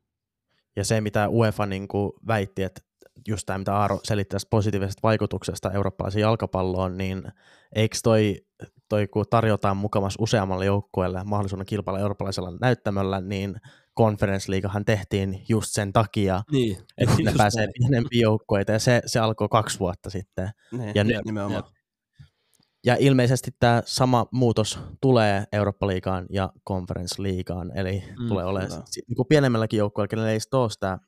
[0.76, 2.82] Ja se, mitä UEFA niin kuin väitti, että
[3.28, 7.24] just tämä, mitä Aaro selitti tästä positiivisesta vaikutuksesta eurooppalaisen jalkapalloon, niin
[7.76, 8.36] eikö toi,
[8.90, 13.56] toi kun tarjotaan mukamas useammalle joukkueelle mahdollisuuden kilpailla eurooppalaisella näyttämöllä, niin
[13.98, 19.20] Conference Leaguehan tehtiin just sen takia, Niin, että ne pääsee pienempiin joukkueita, ja se, se
[19.20, 20.50] alkoi kaksi vuotta sitten.
[20.72, 21.64] Niin, Ja ja nyt- nimenomaan.
[22.86, 29.28] Ja ilmeisesti tämä sama muutos tulee Eurooppa-liigaan ja Conference-liigaan, eli Mm, tulee olemaan niin kuin
[29.28, 31.00] pienemmälläkin joukkueilla, kenellä ei ole sitä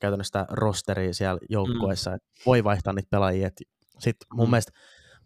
[0.00, 2.16] käytännössä sitä rosteria siellä joukkueessa, mm.
[2.16, 3.50] että voi vaihtaa niitä pelaajia.
[3.98, 4.50] Sitten mun Mm.
[4.50, 4.72] mielestä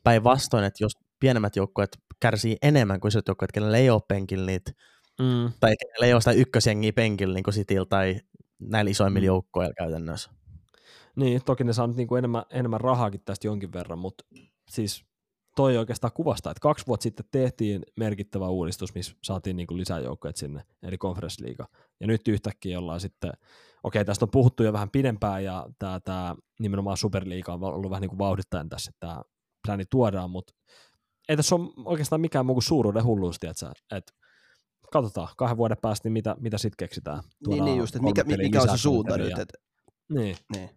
[0.04, 4.72] päinvastoin, että jos pienemmät joukkueet kärsii enemmän kuin isot joukkueet, kenellä ei ole penkillä niitä,
[5.20, 5.52] Mm.
[5.60, 8.20] tai kenellä ei ole sitä ykkösjengiä penkillä niin kuin Cityllä tai
[8.60, 9.26] näillä isoimmilla Mm.
[9.26, 10.30] joukkueilla käytännössä.
[11.16, 14.24] Niin, toki ne saa nyt niinku enemmän, enemmän rahaakin tästä jonkin verran, mutta
[14.70, 15.04] siis
[15.56, 20.32] toi oikeastaan kuvastaa, että kaksi vuotta sitten tehtiin merkittävä uudistus, missä saatiin niinku lisää joukkoja
[20.36, 21.66] sinne, eli Conference League.
[22.00, 23.32] Ja nyt yhtäkkiä ollaan sitten,
[23.82, 28.00] okei, tästä on puhuttu jo vähän pidempään, ja tämä tää, nimenomaan Superliiga on ollut vähän
[28.00, 29.22] niin kuin vauhdittajan tässä, että tämä
[29.66, 30.54] pläni tuodaan, mutta
[31.28, 33.70] ei tässä ole oikeastaan mikään muu kuin suuruuden hulluus, tiedätkö?
[33.92, 34.12] että
[34.92, 37.18] katsotaan kahden vuoden päästä, niin mitä, mitä sitten keksitään.
[37.18, 39.58] Niin, Tuodaan niin just, että mikä, mikä on se suunta nyt, että
[40.08, 40.70] Niin, niin.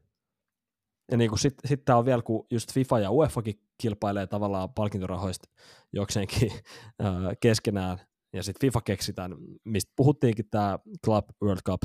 [1.11, 5.49] Ja niin sitten sit tää on vielä, kun just FIFA ja UEFAkin kilpailee tavallaan palkintorahoista
[5.93, 6.51] jokseenkin
[6.99, 7.99] ää, keskenään,
[8.33, 11.81] ja sitten FIFA keksitään, mistä puhuttiinkin tämä Club World Cup,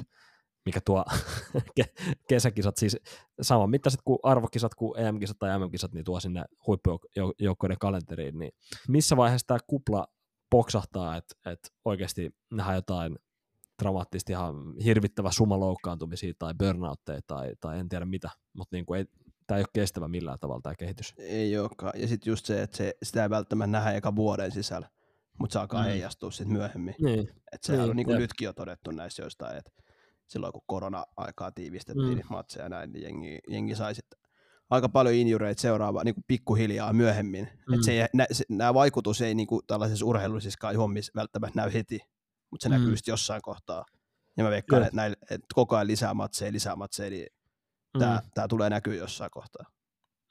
[0.66, 1.04] mikä tuo
[1.80, 2.96] ke- kesäkisat, siis
[3.40, 8.52] saman mittaiset kuin arvokisat kuin EM-kisat tai MM-kisat, niin tuo sinne huippujoukkoiden kalenteriin, niin
[8.88, 10.06] missä vaiheessa tämä kupla
[10.50, 13.18] poksahtaa, että et oikeasti nähdään jotain
[13.80, 14.54] dramaattisesti ihan
[14.84, 19.04] hirvittävä suma loukkaantumisia tai burnoutteja tai, tai en tiedä mitä, mutta niin ei,
[19.46, 21.14] tämä ei ole kestävä millään tavalla tämä kehitys.
[21.18, 21.92] Ei olekaan.
[21.96, 24.88] Ja sitten just se, että se, sitä ei välttämättä nähdä eka vuoden sisällä,
[25.38, 25.86] mutta se alkaa Mm.
[25.86, 25.90] mm.
[25.90, 26.94] heijastua sitten myöhemmin.
[27.02, 28.20] Niin, Et sehän Niin, on niin kuin jep.
[28.20, 29.70] nytkin jo todettu näissä joistain, että
[30.26, 32.10] silloin kun korona-aikaa tiivistettiin Mm.
[32.10, 32.14] mm.
[32.16, 34.20] niitä matseja ja näin, niin jengi, jengi sai sitten
[34.70, 37.44] aika paljon injureita seuraava niin kuin pikkuhiljaa myöhemmin.
[37.44, 37.60] Mm.
[37.68, 37.74] Mm.
[37.74, 41.72] Et se, ei- nä, se, nämä vaikutus ei niin kuin tällaisissa urheilullisissa hommissa välttämättä näy
[41.72, 42.00] heti,
[42.50, 42.74] mutta se Mm.
[42.74, 43.84] näkyy sitten jossain kohtaa.
[44.36, 47.26] Ja mä veikkaan, että, että koko ajan lisää matseja, lisää matseja, niin
[47.98, 48.30] tämä, mm.
[48.34, 49.64] tämä tulee näkyy jossain kohtaa.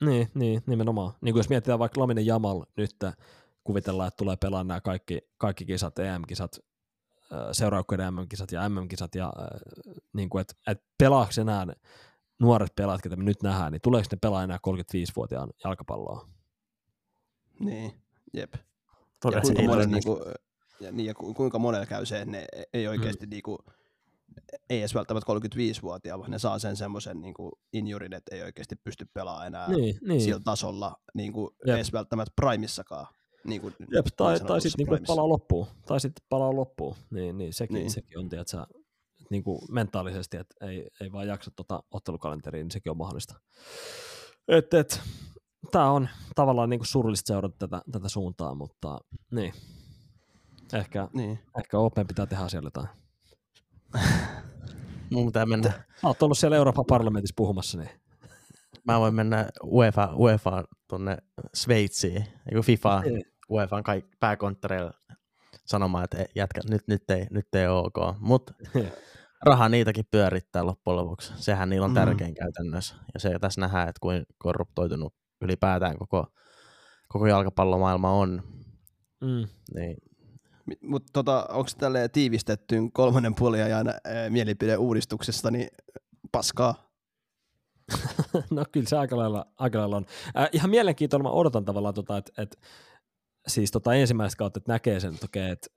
[0.06, 1.14] Niin, niin, nimenomaan.
[1.22, 2.96] Niin kuin jos mietitään vaikka Laminen Jamal nyt,
[3.64, 6.60] kuvitellaan, että tulee pelaamaan nämä kaikki, kaikki kisat, EM-kisat,
[7.52, 9.34] seuraukkoiden MM-kisat ja MM-kisat, ja
[10.14, 11.68] niin kuin, että, että pelaako enää
[12.40, 16.30] nuoret pelaajat, ketä me nyt nähdään, niin tuleeko ne pelaa enää 35-vuotiaan jalkapalloa?
[17.60, 18.02] Niin,
[18.34, 18.54] jep.
[18.54, 18.60] Ja
[19.22, 20.20] Todella kuinka, ei monella, niin kuin,
[20.82, 23.30] ja, niin, ja ku- kuinka monella käy se, että ne ei oikeasti mm.
[23.30, 23.58] niin kuin,
[24.70, 27.34] ei edes välttämättä 35-vuotiaan, vaan ne saa sen semmoisen niin
[27.74, 30.22] injurin, että ei oikeasti pysty pelaamaan enää Niin, niin.
[30.22, 31.76] sillä tasolla niin kuin Jep.
[31.76, 33.08] edes välttämättä primissakaan.
[33.44, 35.14] Niin kuin Jep, tai, niin tai sitten niinku, primissa.
[35.14, 35.68] palaa loppuun.
[35.86, 36.96] Tai sitten palaa loppuun.
[37.12, 37.82] Niin, niin, sekin, niin.
[37.82, 37.92] Niin.
[37.92, 38.66] sekin on, tiedätkö,
[39.30, 43.40] niin kuin mentaalisesti, että ei, ei vaan jaksa tota ottelukalenteriin, niin sekin on mahdollista.
[44.48, 45.02] Et, et,
[45.72, 48.98] Tämä on tavallaan niin kuin surullista seurata tätä, tätä suuntaa, mutta
[49.32, 49.54] niin.
[50.74, 51.40] Ehkä, Niin.
[51.60, 52.88] ehkä Open pitää tehdä asialle jotain.
[55.12, 57.90] Mun pitää mennä, Sä oot ollut siellä Euroopan parlamentissa puhumassa, niin
[58.84, 61.18] mä voin mennä UEFA, UEFA tonne
[61.54, 63.24] Sveitsiin, eikö FIFA, Niin.
[63.50, 64.92] UEFan kaik, pääkonttoreilla
[65.66, 68.16] sanomaan, että jätkä, nyt, nyt, ei, nyt ei ole ok.
[68.20, 68.54] Mutta
[69.46, 71.34] raha niitäkin pyörittää loppujen lopuksi.
[71.36, 71.96] Sehän niillä on Mm.
[71.96, 72.96] tärkein käytännössä.
[73.14, 76.28] Ja se tässä nähdään, että kuin korruptoitunut ylipäätään koko,
[77.08, 78.44] koko jalkapallomaailma on.
[79.22, 79.48] mm.
[79.76, 79.98] Niin
[80.82, 85.68] Mutta tota, onko tälle tiivistettyyn kolmannen puoliajan ää, mielipideuudistuksesta niin
[86.32, 86.90] paskaa?
[88.52, 90.06] No kyllä se aika lailla, aika lailla on.
[90.38, 92.60] Äh, ihan mielenkiintoinen, mä odotan tavallaan, tota, että et,
[93.48, 95.68] siis tota ensimmäistä kautta, että näkee sen, että okei, että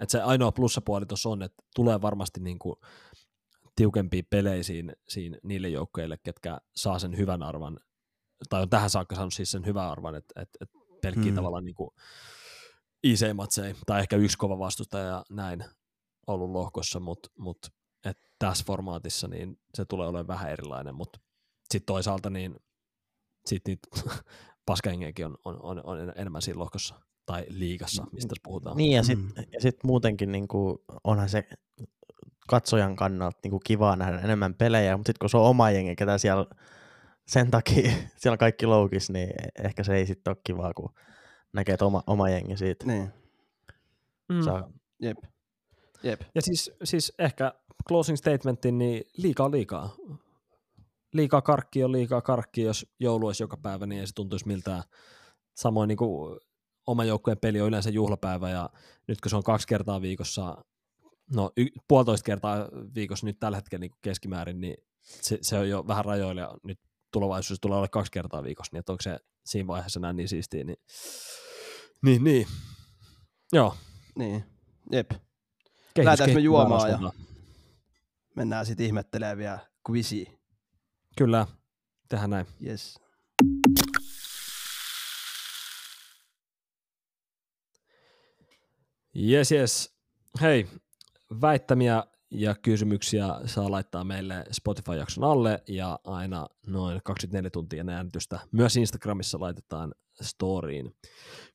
[0.00, 2.80] et se ainoa plussapuoli tuossa on, että tulee varmasti niinku
[3.76, 7.80] tiukempia pelejä siinä, siinä niille joukkoille, ketkä saa sen hyvän arvan,
[8.48, 10.70] tai on tähän saakka saanut siis sen hyvän arvan, että et, et
[11.02, 11.36] pelkkiä mm.
[11.36, 11.94] Tavallaan niinku
[13.02, 15.64] IC-matseja, tai ehkä yksi kova vastustaja ja näin
[16.26, 17.58] ollut lohkossa, mutta mut,
[18.38, 21.18] tässä formaatissa niin se tulee olemaan vähän erilainen, mutta
[21.70, 22.56] sitten toisaalta niin
[23.46, 23.88] sit niitä
[25.24, 28.76] on, on, on, on, enemmän siinä lohkossa tai liigassa, mistä tässä puhutaan.
[28.76, 29.44] Niin ja sitten Mm.
[29.52, 31.48] ja sit muutenkin niinku, onhan se
[32.48, 36.18] katsojan kannalta niinku kivaa nähdä enemmän pelejä, mutta sitten kun se on oma jengi, ketä
[36.18, 36.46] siellä
[37.26, 39.30] sen takia siellä kaikki loukis, niin
[39.64, 40.94] ehkä se ei sitten ole kivaa, kun
[41.56, 43.08] näkee, että oma, oma jengi siitä Niin,
[44.28, 44.42] Mm.
[44.42, 44.70] saa.
[45.02, 45.18] jep.
[46.02, 46.20] Jep.
[46.34, 47.54] Ja siis, siis ehkä
[47.88, 49.94] closing statementin, niin liikaa liikaa.
[51.12, 54.82] Liikaa karkki on liikaa karkki, jos joulu olisi joka päivä, niin ei se tuntuisi miltään.
[55.56, 56.40] Samoin niin kuin
[56.86, 58.70] oma joukkueen peli on yleensä juhlapäivä, ja
[59.08, 60.64] nyt kun se on kaksi kertaa viikossa,
[61.34, 65.84] no y- puolitoista kertaa viikossa nyt tällä hetkellä niin keskimäärin, niin se, se on jo
[65.88, 66.78] vähän rajoilla, ja nyt
[67.12, 70.64] tulevaisuudessa tulee olla kaksi kertaa viikossa, niin että onko se siinä vaiheessa näin niin siistiä,
[70.64, 70.78] niin
[72.02, 72.46] niin, niin.
[73.52, 73.76] Joo.
[74.18, 74.44] Niin,
[74.92, 75.10] jep.
[75.98, 77.12] Lähdetäänkö me juomaan ja-.
[78.36, 79.58] Mennään sitten ihmettelemään vielä
[79.90, 80.30] quiziä.
[81.18, 81.46] Kyllä,
[82.08, 82.46] tehdään näin.
[82.66, 83.00] Yes.
[89.16, 89.96] Yes, yes.
[90.40, 90.68] Hei,
[91.40, 98.40] väittämiä ja kysymyksiä saa laittaa meille Spotify-jakson alle ja aina noin 24 tuntia ennen äänitystä.
[98.52, 100.96] Myös Instagramissa laitetaan storyin.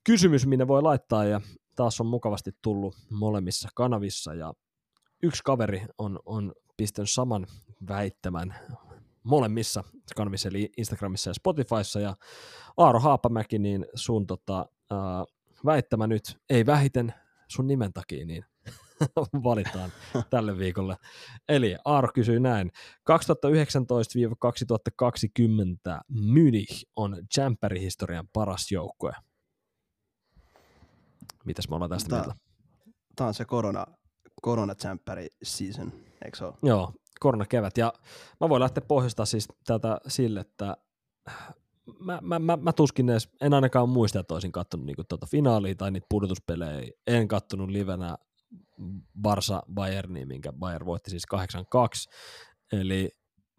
[0.03, 1.41] Kysymys, minne voi laittaa ja
[1.75, 4.53] taas on mukavasti tullut molemmissa kanavissa ja
[5.23, 7.47] yksi kaveri on, on pistänyt saman
[7.87, 8.55] väittämän
[9.23, 9.83] molemmissa
[10.15, 12.15] kanavissa, eli Instagramissa ja Spotifyssa ja
[12.77, 15.25] Aaro Haapamäki, niin sun tota, ää,
[15.65, 17.13] väittämä nyt ei vähiten
[17.47, 18.45] sun nimen takia, niin
[19.43, 19.91] valitaan
[20.29, 20.97] tälle viikolle.
[21.49, 22.71] Eli Aaro kysyy näin.
[23.11, 23.13] 2019-2020
[26.07, 29.13] Munich on Jampery-historian paras joukkue.
[31.45, 32.35] Mitäs me ollaan tästä Tää- mieltä?
[33.15, 33.85] Tämä on se korona,
[34.41, 34.73] korona
[35.43, 35.93] season,
[36.25, 36.53] eikö se ole?
[36.63, 37.77] Joo, koronakevät.
[37.77, 37.93] Ja
[38.39, 40.77] mä voin lähteä pohjustaa siis tätä sille, että
[41.99, 45.75] mä, mä, mä, mä tuskin edes, en ainakaan muista, että olisin kattonut niinku tuota finaalia
[45.75, 46.91] tai niitä pudotuspelejä.
[47.07, 48.17] En kattonut livenä
[49.21, 51.23] Barsa Bayernia, minkä Bayern voitti siis
[52.73, 52.79] 8-2.
[52.79, 53.09] Eli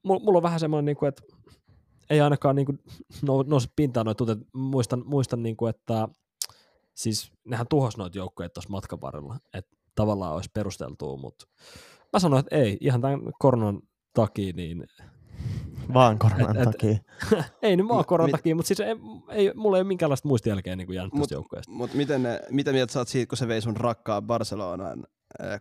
[0.05, 1.23] mulla on vähän semmoinen, niinku, että
[2.11, 2.73] ei ainakaan niinku
[3.47, 4.49] nouse pintaan noita tunteet.
[4.55, 6.09] Muistan, muistan niinku, että
[6.95, 11.47] siis nehän tuhos noita joukkoja tuossa matkan varrella, että tavallaan olisi perusteltua, mutta
[12.13, 13.81] mä sanoin, että ei, ihan tämän koronan
[14.15, 14.85] takia, niin
[15.95, 16.99] Vaan koronan Et- et- takia.
[17.63, 18.97] ei nyt vaan koronan mi- takia, mutta siis ei,
[19.29, 21.73] ei, mulla ei ole minkäänlaista muistijälkeä niin jäänyt Mut- tästä joukkueesta.
[21.73, 25.07] Mutta miten, ne- mitä mieltä sä oot siitä, kun se vei sun rakkaan Barcelonaan
[25.43, 25.61] äh,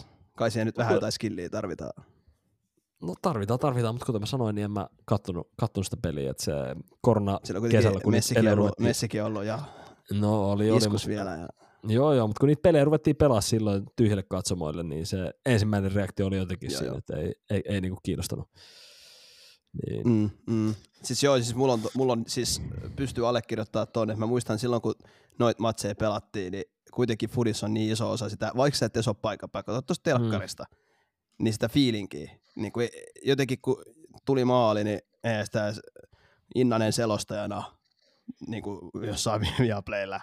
[0.00, 0.04] 8-2?
[0.36, 2.04] Kai siihen nyt vähän jotain skilliä tarvitaan.
[3.02, 6.44] No tarvitaan, tarvitaan, mutta kuten mä sanoin, niin en mä kattonut, kattonut sitä peliä, että
[6.44, 6.52] se
[7.00, 9.58] korona Sillä on kesällä, kun Messikin ollut, ruvettiin, Messikin ollut ja
[10.12, 11.30] no oli, oli iskus mutta, vielä.
[11.30, 11.48] Ja,
[11.88, 16.26] joo, joo, mutta kun niitä pelejä ruvettiin pelaa silloin tyhjille katsomoille, niin se ensimmäinen reaktio
[16.26, 16.98] oli jotenkin Joo, siinä, joo.
[16.98, 18.48] että ei, ei, ei niinku kiinnostanut.
[19.86, 20.74] Niin, mm, mm.
[21.02, 22.62] Siis joo, siis mulla on, mulla on siis
[22.96, 24.14] pystyy allekirjoittamaan tuonne.
[24.14, 24.94] Mä muistan silloin, kun
[25.38, 29.08] noit matseja pelattiin, niin kuitenkin Fudis on niin iso osa sitä, vaikka sä et edes
[29.08, 30.76] ole paikan päällä, katsot tuosta telkkarista, mm.
[31.44, 32.30] niin sitä fiilinkiä.
[32.54, 32.88] Niin kuin
[33.22, 33.82] jotenkin kun
[34.24, 35.74] tuli maali, niin eihän sitä
[36.54, 37.62] Innanen selostajana
[38.46, 40.20] niin kuin jossain Viaplayllä,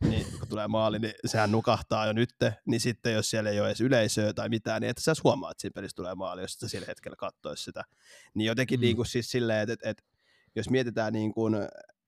[0.00, 2.30] niin kun tulee maali, niin sehän nukahtaa jo nyt,
[2.66, 5.60] niin sitten jos siellä ei ole edes yleisöä tai mitään, niin että sä huomaa, että
[5.60, 7.84] siinä pelissä tulee maali, jos sä sillä hetkellä katsois sitä.
[8.34, 8.82] Niin jotenkin Mm.
[8.82, 10.02] niin kuin siis silleen, että, että, että
[10.56, 11.54] jos mietitään niin kuin,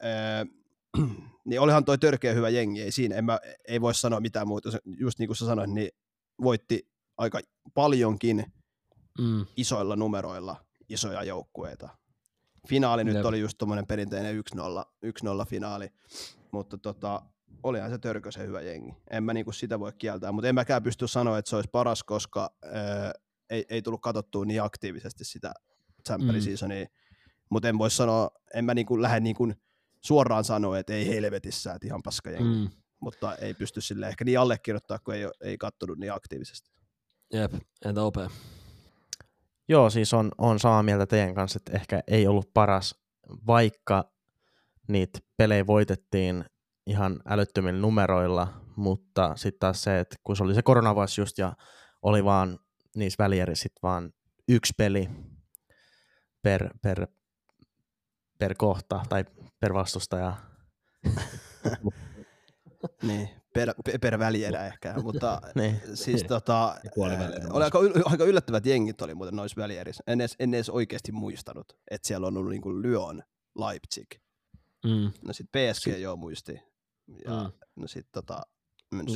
[0.03, 0.47] ää,
[1.45, 4.68] niin olihan toi törkeä hyvä jengi, ei siinä, en mä, ei voi sanoa mitään muuta,
[4.85, 5.91] just niin kuin sä sanoit, niin
[6.43, 7.41] voitti aika
[7.74, 8.53] paljonkin
[9.18, 11.89] mm, isoilla numeroilla isoja joukkueita.
[12.68, 13.24] Finaali nyt Jep.
[13.24, 14.61] oli just tuommoinen perinteinen 1-0,
[15.43, 15.89] 1-0 finaali,
[16.53, 17.22] mutta tota,
[17.63, 18.95] olihan se törkösen hyvä jengi.
[19.11, 22.05] En mä niinku sitä voi kieltää, mutta en mäkään pysty sanoa, että se olisi paras,
[22.05, 23.13] koska ää,
[23.51, 25.53] ei, ei tullut katsottua niin aktiivisesti sitä
[26.09, 26.41] Champions Mm.
[26.45, 26.87] Seasonia.
[27.51, 29.53] Mutta en voi sanoa, en mä niinku lähde niinku
[30.01, 32.59] suoraan sanoa, että ei helvetissä, että ihan paska jengi.
[32.59, 36.71] mm, Mutta ei pysty sille ehkä niin allekirjoittaa, kun ei, oo- ei kattonut niin aktiivisesti.
[37.33, 37.53] jep,
[37.85, 38.17] entä OP?
[39.69, 42.95] Joo, siis on, on samaa mieltä teidän kanssa, että ehkä ei ollut paras,
[43.47, 44.13] vaikka
[44.89, 46.45] niitä pelejä voitettiin
[46.87, 51.53] ihan älyttömillä numeroilla, mutta sitten taas se, että kun se oli se koronavuosi just ja
[52.03, 52.59] oli vaan
[52.97, 54.12] niissä välierissä sit vaan
[54.49, 55.09] yksi peli
[56.43, 57.07] per, per,
[58.39, 59.24] per kohta tai
[59.61, 60.37] per vastustaja.
[63.03, 65.80] Niin, per, per, välierä ehkä, mutta Niin.
[65.95, 66.28] siis Niin.
[66.28, 66.76] tota,
[67.51, 70.05] oli aika, yl- aika yllättävät jengit oli muuten noissa välierissä.
[70.07, 73.22] En edes, en edes oikeasti muistanut, että siellä on ollut niinku Lyon,
[73.59, 74.07] Leipzig.
[74.85, 76.61] Mm, No sit PSG joo muisti.
[77.25, 77.53] Ja Mm.
[77.77, 78.41] no sit tota,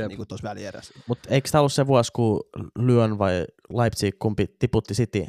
[0.09, 0.95] niinku tuossa välierässä.
[1.09, 2.41] Mutta eikö tämä ollut se vuosi, kun
[2.79, 5.27] Lyon vai Leipzig kumpi tiputti City?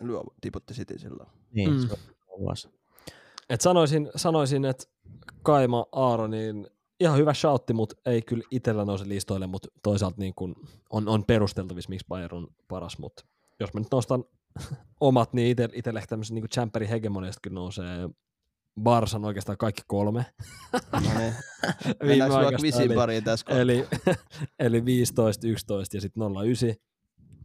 [0.00, 1.28] Lyon tiputti City silloin.
[1.52, 1.88] Niin, Mm.
[1.88, 1.92] se
[2.28, 2.68] on vuosi.
[3.50, 4.84] Et sanoisin, sanoisin, että
[5.42, 6.66] Kaima Aaronin
[7.00, 10.54] ihan hyvä shoutti, mutta ei kyllä itsellä nouse listoille, mutta toisaalta niin kun
[10.90, 13.24] on, on perusteltavissa, miksi Bayern on paras, mutta
[13.60, 14.24] jos mä nyt nostan
[15.00, 18.08] omat, niin itselle ehkä tämmöisen niin Champerin hegemoniasta kyllä nousee
[18.80, 20.26] Barsan oikeastaan kaikki kolme.
[20.92, 21.34] No niin.
[22.02, 23.60] Mennäänkö vaikka pariin tässä kohtaa?
[23.60, 23.86] Eli,
[24.58, 26.74] eli 15, 11 ja sitten 09.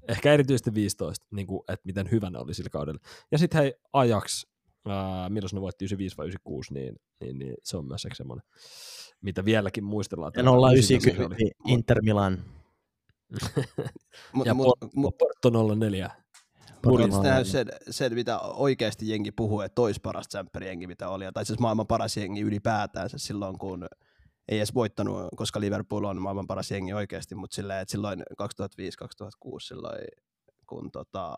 [0.07, 2.99] Ehkä erityisesti 15, niin kuin, että miten hyvä ne oli sillä kaudella.
[3.31, 4.45] Ja sitten hei, Ajax,
[4.87, 8.47] ää, milloin ne voitti 95 vai 96, niin, niin, niin se on myös semmoinen,
[9.21, 10.31] mitä vieläkin muistellaan.
[10.35, 11.51] Ja Tämä 090 se oli.
[11.73, 12.43] Inter Milan.
[14.33, 16.11] Mut, Ja mut, mut, Porto 04.
[17.37, 17.43] Neljä.
[17.43, 20.25] sen, sen, mitä oikeasti jengi puhuu, että tois paras
[20.61, 23.87] jengi mitä oli, tai siis maailman paras jengi ylipäätään silloin, kun
[24.47, 29.59] ei edes voittanut, koska Liverpool on maailman paras jengi oikeasti, mutta silleen, että silloin 2005-2006
[29.59, 30.07] silloin,
[30.67, 31.37] kun tota,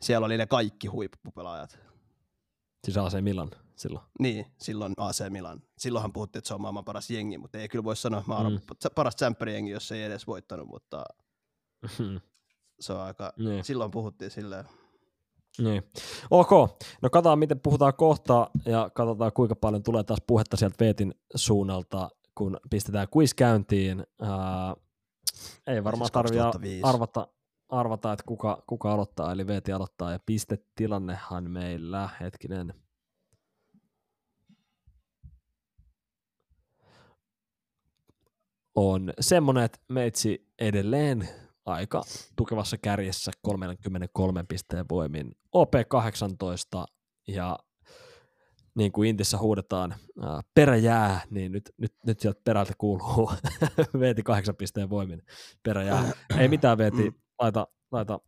[0.00, 1.78] siellä oli ne kaikki huippupelaajat.
[2.84, 4.04] Siis AC Milan silloin.
[4.18, 5.62] Niin, silloin AC Milan.
[5.78, 8.52] Silloinhan puhuttiin, että se on maailman paras jengi, mutta ei kyllä voi sanoa, että maailman
[8.52, 8.90] Mm.
[8.94, 9.16] paras
[9.52, 11.04] jengi, jos ei edes voittanut, mutta
[12.80, 13.64] se on aika, niin.
[13.64, 14.64] silloin puhuttiin silleen.
[15.58, 15.82] Niin.
[16.30, 16.50] Ok,
[17.02, 22.10] no katsotaan miten puhutaan kohta ja katsotaan kuinka paljon tulee taas puhetta sieltä Veetin suunnalta,
[22.34, 24.06] kun pistetään quiz käyntiin.
[24.20, 24.74] Ää,
[25.66, 26.82] ei varmaan siis tarvitse 2005.
[26.84, 27.28] arvata,
[27.68, 32.74] arvata, että kuka, kuka aloittaa, eli Veeti aloittaa ja pistetilannehan meillä, hetkinen.
[38.74, 41.28] On semmoinen, että meitsi edelleen
[41.66, 42.02] aika
[42.36, 45.32] tukevassa kärjessä 33 pisteen voimin.
[45.56, 46.84] OP18
[47.28, 47.58] ja
[48.74, 53.32] niin kuin Intissä huudetaan ää, peräjää, niin nyt, nyt, nyt sieltä perältä kuuluu
[54.00, 55.22] Veeti 8 pisteen voimin
[55.62, 56.12] peräjää.
[56.38, 58.20] Ei mitään Veeti, laita, laita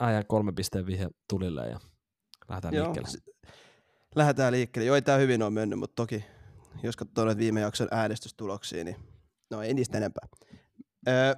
[0.00, 1.80] äijän kolme pisteen vihje tulille ja
[2.48, 3.08] lähdetään Joo, liikkeelle.
[4.14, 4.86] lähdetään liikkeelle.
[4.86, 6.24] Joo, ei tää hyvin ole mennyt, mutta toki
[6.82, 8.96] jos katsoo noita viime jakson äänestystuloksia, niin
[9.50, 10.28] no ei niistä enempää.
[11.08, 11.34] Öö,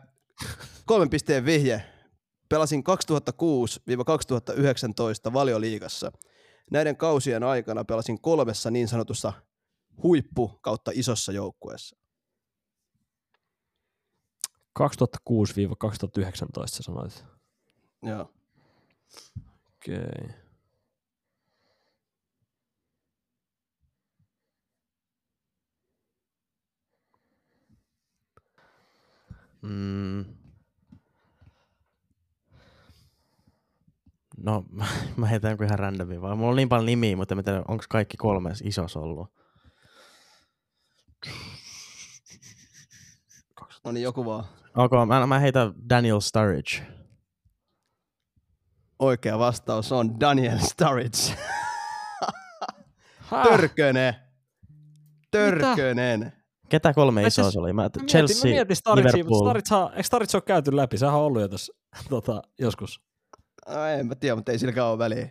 [0.86, 1.82] kolmen pisteen vihje.
[2.48, 2.82] Pelasin
[5.28, 6.12] 2006-2019 valioliigassa.
[6.70, 9.32] Näiden kausien aikana pelasin kolmessa niin sanotussa
[10.02, 11.96] huippu kautta isossa joukkueessa.
[14.80, 14.84] 2006-2019
[16.66, 17.24] sä sanoit.
[18.02, 18.32] Joo.
[19.76, 19.96] Okei.
[19.96, 20.41] Okay.
[29.62, 30.24] Mm.
[34.36, 34.64] No,
[35.16, 36.38] mä heitän ihan randomin vaan.
[36.38, 39.32] Mulla on niin paljon nimiä, mutta en tiedä, onko kaikki kolme isos ollut.
[43.84, 44.44] No niin, joku vaan.
[44.76, 46.86] Ok, mä, mä heitän Daniel Sturridge.
[48.98, 51.36] Oikea vastaus on Daniel Sturridge.
[53.48, 54.14] Törkönen.
[55.30, 56.41] Törkönen.
[56.72, 57.72] Ketä kolme isoa siis- se oli?
[57.72, 59.40] Mä, Mä mietin, Chelsea, mä mietin mutta Liverpool.
[59.44, 60.98] Staricea, eikö Staricea ole käyty läpi?
[60.98, 61.72] Sehän on ollut jo tässä
[62.10, 63.00] tota, joskus.
[63.68, 65.28] No, en mä tiedä, mutta ei silläkään ole väliä.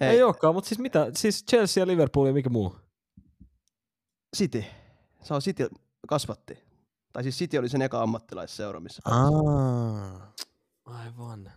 [0.00, 1.06] Ei, ei olekaan, mutta siis mitä?
[1.16, 2.76] Siis Chelsea ja Liverpool ja mikä muu?
[4.36, 4.64] City.
[5.22, 5.68] Se on City
[6.08, 6.58] kasvatti.
[7.12, 9.02] Tai siis City oli sen eka ammattilaisseura, missä.
[9.04, 10.32] Aa.
[10.84, 11.52] Aivan.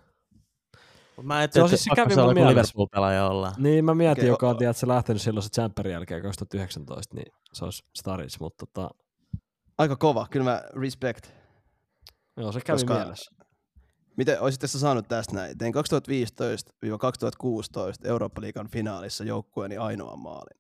[1.22, 2.22] Mä ajattelin, on että siis- se kävi se.
[2.50, 3.52] Liverpool-pelaaja olla.
[3.58, 7.34] Niin mä mietin, Okei, joka on tiedät, se lähtenyt silloin se Champerin jälkeen 2019, niin
[7.54, 8.90] se olisi Starich, mutta tota,
[9.78, 11.28] Aika kova, kyllä mä respect.
[12.38, 13.32] joo, se kävi Koska- mielessä.
[14.18, 15.58] Miten olisit tässä saanut tästä näin?
[15.58, 15.78] Tein 2015-2016
[18.08, 20.60] Eurooppa-liigan finaalissa joukkueeni ainoa maalin.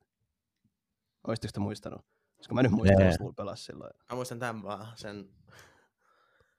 [1.27, 2.01] Olisitteko te muistanut?
[2.37, 3.91] Koska mä nyt muistan, että pelasi silloin.
[4.09, 5.29] Mä muistan tämän vaan, sen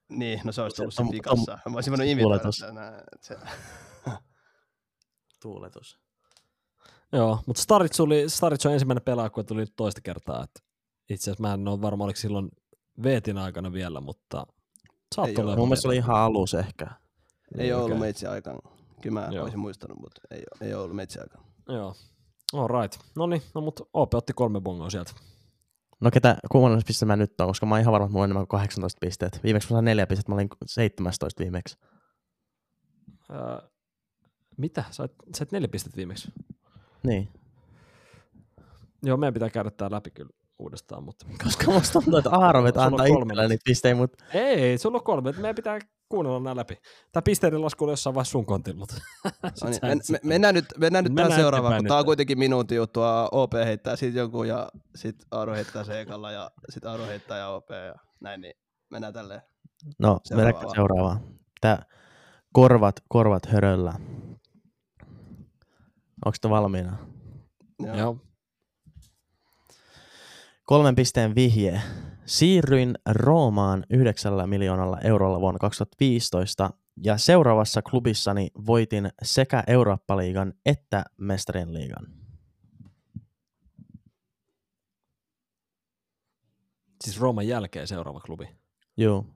[0.08, 1.58] Niin, no se olisi tullut sen vikassa.
[1.68, 2.48] Mä olisin voinut että
[3.20, 3.36] Se,
[5.42, 5.98] tuuletus.
[7.12, 10.44] Joo, mutta Starich, oli, Starich on ensimmäinen pelaaja, kun tuli nyt toista kertaa.
[10.44, 10.60] Että
[11.10, 12.48] itse asiassa mä en ole varma, oliko silloin
[13.02, 14.46] Veetin aikana vielä, mutta
[15.14, 15.56] saattoi olla.
[15.56, 16.86] Mun mielestä se oli ihan alus ehkä.
[17.58, 18.00] ei ole ollut okei.
[18.00, 18.58] meitsi aikana.
[19.02, 19.42] Kyllä mä Joo.
[19.42, 21.44] olisin muistanut, mutta ei, ei ole ollut meitsi aikana.
[21.68, 21.94] Joo.
[22.52, 23.00] All right.
[23.16, 25.12] No niin, no mutta OP otti kolme bongoa sieltä.
[26.00, 28.26] No ketä, kummalla piste mä nyt on, koska mä oon ihan varma, että mulla on
[28.30, 29.40] enemmän kuin 18 pisteet.
[29.44, 31.78] Viimeksi mä sain neljä pistettä, mä olin 17 viimeksi.
[33.30, 33.68] Öö,
[34.56, 34.84] mitä?
[34.90, 36.32] Sait, sait neljä pistettä viimeksi.
[37.02, 37.28] Niin.
[39.02, 42.84] Joo, meidän pitää käydä tää läpi kyllä uudestaan, mutta Koska musta tuntuu, että Aaro vetää
[42.84, 43.48] antaa nyt.
[43.48, 45.32] niitä pisteitä, mutta ei, sulla on kolme.
[45.32, 45.78] Meidän pitää
[46.08, 46.78] kuunnella nämä läpi.
[47.12, 48.94] Tämä pisteiden lasku oli jossain vaiheessa sun kontilla, mutta
[49.42, 52.38] No niin, men, me, mennään nyt, mennään nyt Mennään tähän seuraavaan, kun tää on kuitenkin
[52.38, 53.28] minuutin juttua.
[53.32, 57.70] OP heittää sit jonkun ja sit Aaro heittää Seekalla ja sit Aaro heittää ja OP
[57.70, 58.54] ja näin, niin
[58.90, 59.42] mennään tälleen.
[59.98, 60.74] no, vaan.
[60.74, 61.20] seuraavaan.
[61.60, 61.82] Tää
[62.52, 63.92] korvat, korvat höröllä.
[66.24, 66.98] Onko te valmiina?
[67.78, 67.96] Joo.
[67.96, 68.18] Joo.
[70.64, 71.82] Kolmen pisteen vihje.
[72.26, 76.70] Siirryin Roomaan 9 miljoonalla eurolla vuonna 2015
[77.02, 82.06] ja seuraavassa klubissani voitin sekä Eurooppa-liigan että Mestarien liigan.
[87.04, 88.48] Siis Rooman jälkeen seuraava klubi.
[88.96, 89.26] Joo.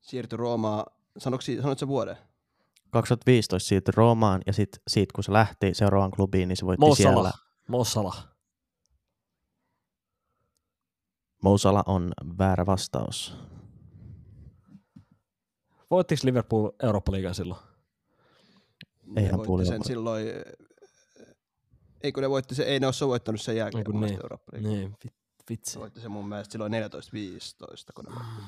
[0.00, 2.16] Siirtyi Roomaan, sanoitko, sanoit se vuoden?
[2.90, 7.12] 2015 siirtyi Roomaan ja sit, siitä kun se lähti seuraavaan klubiin, niin se voitti Mossala.
[7.14, 7.32] siellä.
[7.68, 8.14] Mossala.
[11.42, 13.36] Mousala on väärä vastaus.
[15.90, 17.60] Voittiko Liverpool Eurooppa-liigan silloin?
[19.06, 20.26] Ne Eihän voitti puoli sen silloin,
[22.02, 23.84] ei kun ne voitti se, ei ne ole voittanut sen jälkeen.
[24.00, 24.18] Niin.
[24.62, 25.14] Niin, vi-
[25.50, 25.72] vitsi.
[25.72, 26.76] Se voitti sen mun mielestä silloin 14-15,
[27.94, 28.42] kun ne voitti.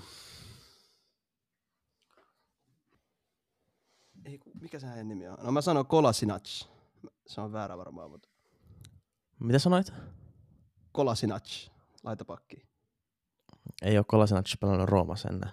[4.29, 5.37] Ei, mikä se hänen nimi on?
[5.43, 6.65] No mä sanon Kolasinac.
[7.27, 8.29] Se on väärä varmaan, mutta
[9.41, 9.93] Mitä sanoit?
[10.93, 11.69] Kolasinac,
[12.05, 12.69] laitapakki.
[13.83, 15.51] Ei ole Kolasinac pelannut Roomassa ennen.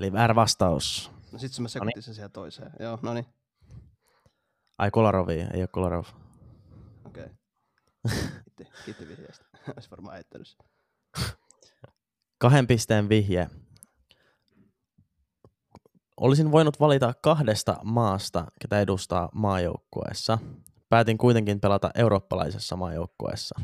[0.00, 1.10] Eli väärä vastaus.
[1.32, 2.72] No sit se mä sekoitin sen siihen toiseen.
[2.80, 3.26] Joo, no niin,
[4.78, 6.04] Ai Kolarovi, ei ole Kolarov.
[7.04, 7.28] okei.
[8.44, 9.44] Kiitti, kiitti vihjeestä.
[9.76, 10.58] Olisi varmaan heittänyt sen.
[12.38, 13.50] Kahden pisteen vihje.
[16.20, 20.38] Olisin voinut valita kahdesta maasta, ketä edustaa maajoukkueessa.
[20.88, 23.60] Päätin kuitenkin pelata eurooppalaisessa maajoukkueessa.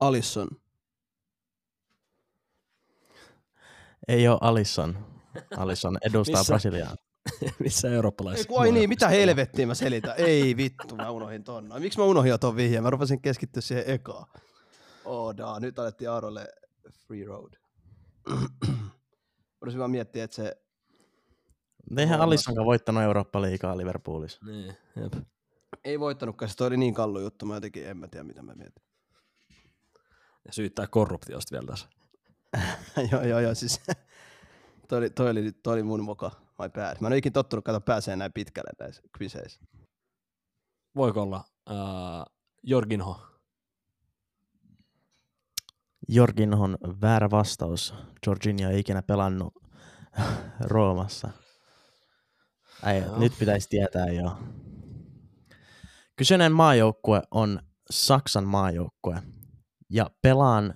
[0.00, 0.48] Alisson.
[4.08, 5.06] Ei ole Alisson.
[5.56, 6.44] Alisson edustaa?
[6.44, 6.96] Brasiliaa.
[7.58, 8.48] Missä Ei, eurooppalaisessa?
[8.48, 10.14] kun, ai niin, mitä helvettiä mä selitän?
[10.26, 11.72] Ei vittu, mä unohdin ton.
[11.72, 12.82] Ai, Miksi mä unohdin ton vihjeen?
[12.82, 14.26] Mä rupesin keskittyä siihen ekaan.
[15.04, 16.48] Oda, nyt alettiin Aarolle
[17.06, 17.52] free road.
[19.60, 20.56] Rupesin vaan miettiä, että se...
[21.96, 22.26] Eihän Kolmas.
[22.26, 24.46] Alissonkaan voittanut Eurooppa-liigaa Liverpoolissa.
[24.46, 25.12] Niin, jep.
[25.84, 28.54] Ei voittanutkaan, se toi oli niin kallu juttu, mä jotenkin en mä tiedä mitä mä
[28.54, 28.82] mietin.
[30.46, 31.88] Ja syyttää korruptiosta vielä tässä.
[33.12, 33.80] joo, joo, joo, siis
[34.88, 36.96] toi oli, toi, oli, toi oli mun moka, my bad.
[37.00, 39.60] Mä en ole ikinä tottunut kato pääsee näin pitkälle näissä quizeissä.
[40.96, 43.20] Voiko olla uh, Jorginho?
[46.08, 47.94] Jorginhon väärä vastaus.
[48.26, 49.54] Jorginho ei ikinä pelannut
[50.60, 51.30] Roomassa.
[52.86, 53.18] Ei, Joo.
[53.18, 54.38] nyt pitäisi tietää jo.
[56.16, 59.22] Kyseinen maajoukkue on Saksan maajoukkue
[59.90, 60.74] ja pelaan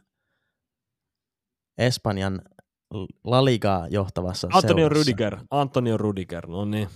[1.78, 2.43] Espanjan
[3.24, 5.01] La Ligaa johtavassa Antonio seurassa.
[5.01, 5.38] Rudiger.
[5.51, 6.88] Antonio Rudiger, no niin.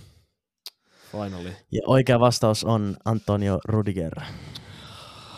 [1.11, 1.53] Finally.
[1.71, 4.13] Ja oikea vastaus on Antonio Rudiger.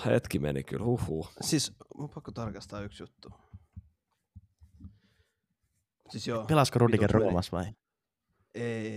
[0.05, 1.28] Hetki meni kyllä, huhuu.
[1.41, 3.30] Siis mun pakko tarkastaa yksi juttu.
[6.10, 6.45] Siis joo.
[6.45, 7.12] Pelasko Rudiger.
[7.12, 7.66] Roomassa vai?
[8.55, 8.88] Ei,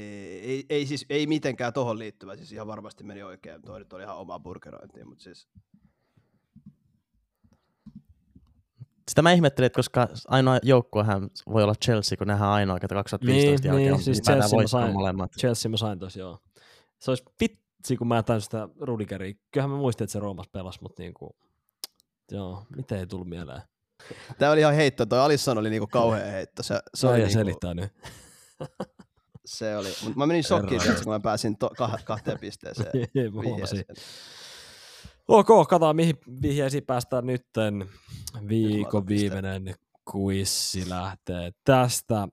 [0.40, 3.62] ei, ei, siis, ei mitenkään tohon liittyvä, siis ihan varmasti meni oikein.
[3.62, 5.48] Toi nyt oli ihan oma burgerointia, mutta siis
[9.08, 13.50] Sitä mä ihmettelin, että koska ainoa joukkuehan voi olla Chelsea, kun nehän ainoa, ketä 2015
[13.50, 15.32] Niin, jälkeen niin, on siis ylipäätään Chelsea mä sain- molemmat.
[15.38, 16.38] Chelsea mä sain tos, joo.
[16.98, 19.34] Se olisi vitsi, kun mä tajusin sitä Rudigeria.
[19.50, 21.36] Kyllähän mä muistin, että se Roomassa pelasi, mutta niinku,
[22.30, 23.62] joo, miten ei tullut mieleen.
[24.38, 26.62] Tää oli ihan heitto, toi Alisson oli niinku kauhea heitto.
[26.62, 27.92] Se, se, oli, ja niinku, selittää nyt.
[29.44, 32.90] se oli, mut mä menin shokkiin, kun mä pääsin to, kah, kahteen pisteeseen.
[33.34, 33.84] Mä huomasin.
[35.32, 37.88] Ok, katsotaan mihin vihjeisiin päästään nytten.
[38.48, 39.74] Viikon viimeinen
[40.10, 42.28] kuissi lähtee tästä.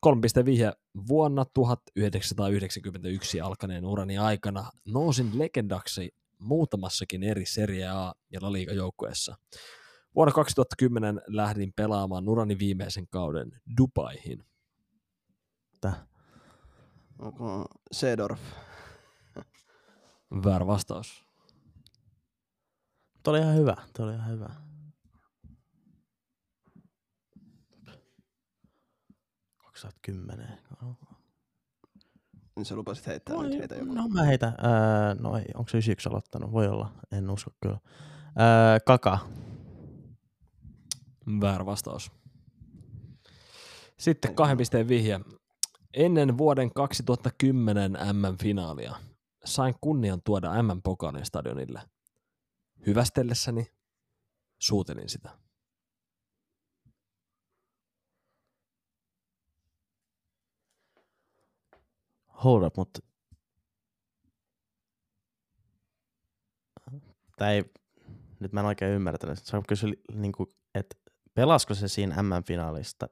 [0.00, 0.72] Kolme piste vihje.
[1.08, 9.36] Vuonna 1991 alkaneen urani aikana nousin legendaksi muutamassakin eri Serie A- ja La Liga-joukkueessa.
[10.14, 14.44] Vuonna 2010 lähdin pelaamaan urani viimeisen kauden Dubaihin.
[15.74, 15.92] Että
[17.18, 18.40] Onko Sedorf?
[20.44, 21.23] Väärä vastaus.
[23.24, 24.64] Tuo oli ihan hyvä, tuo oli ihan hyvä.
[30.02, 30.58] kymmenen.
[32.56, 33.94] Niin sä lupasit heittää nyt heitä joku.
[33.94, 34.48] No mä heitän.
[34.48, 36.52] Öö, no ei, onko se 91 aloittanut?
[36.52, 37.78] Voi olla, en usko kyllä.
[38.40, 39.18] Öö, kaka.
[41.40, 42.12] Väärä vastaus.
[43.98, 45.20] Sitten kahden pisteen vihje.
[45.94, 48.94] Ennen vuoden 2010 MM-finaalia
[49.44, 51.80] sain kunnian tuoda MM-pokaalin stadionille.
[52.86, 53.72] Hyvästellessäni
[54.58, 55.38] suutelin sitä.
[62.44, 63.00] Hold up, mutta...
[67.50, 67.64] Ei...
[68.40, 69.38] Nyt mä en oikein ymmärtänyt.
[69.38, 70.96] Sä kysy, niinku, että
[71.34, 73.08] pelasko se siinä MM-finaalista?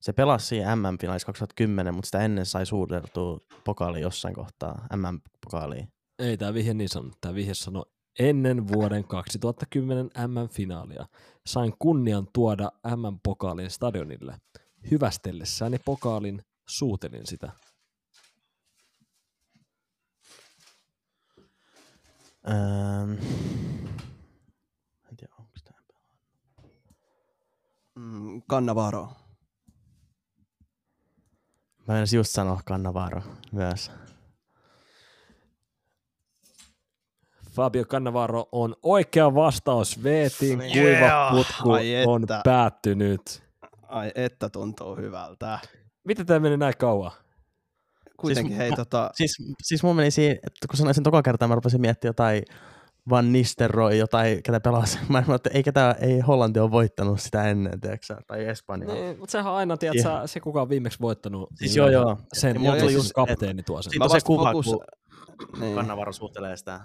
[0.00, 5.93] Se pelasi siinä MM-finaalissa 2010, mutta sitä ennen sai suudeltua pokaali jossain kohtaa, MM-pokaaliin.
[6.18, 7.20] Ei tämä vihje niin sanonut.
[7.20, 7.84] Tämä vihje sanoi
[8.18, 11.06] ennen vuoden 2010 MM-finaalia
[11.46, 14.38] sain kunnian tuoda MM-pokaalin stadionille.
[14.90, 17.52] Hyvästellessäni pokaalin suutelin sitä.
[22.48, 23.16] Öö,
[25.10, 25.78] en tiedä, onko tää
[27.94, 29.12] Mm, Cannavaro.
[31.88, 33.90] Mä menisin just sanoa Cannavaro myös.
[37.54, 40.02] Fabio Cannavaro on oikea vastaus.
[40.02, 40.72] Veetin Yeah.
[40.98, 42.40] kuiva putku Ai on että.
[42.44, 43.42] päättynyt.
[43.88, 45.58] Ai että tuntuu hyvältä.
[46.04, 47.10] Miten tämä meni näin kauan?
[48.16, 51.22] Kuitenkin Siis hei mu- tota, Siis, siis mun meni siihen, että kun sanoin sen toka
[51.22, 52.42] kertaa, mä rupesin miettimään jotain
[53.10, 54.98] Van Nistelrooy, jotain, ketä pelasi.
[55.08, 58.94] Mä sanoin, että eikä tää, ei Hollanti ole voittanut sitä ennen, tiedätkö tai Espanja.
[58.94, 61.48] Niin, mutta sehän on aina, tiedät, sä, se kuka on viimeksi voittanut.
[61.54, 62.18] Siis niin joo, joo.
[62.32, 63.90] Sen tuli just just, kapteeni tuo sen.
[63.90, 64.66] Siitä on se kuva, fokus...
[64.66, 64.84] kun
[65.60, 65.76] Niin.
[65.76, 66.80] Cannavaro suhtelee sitä.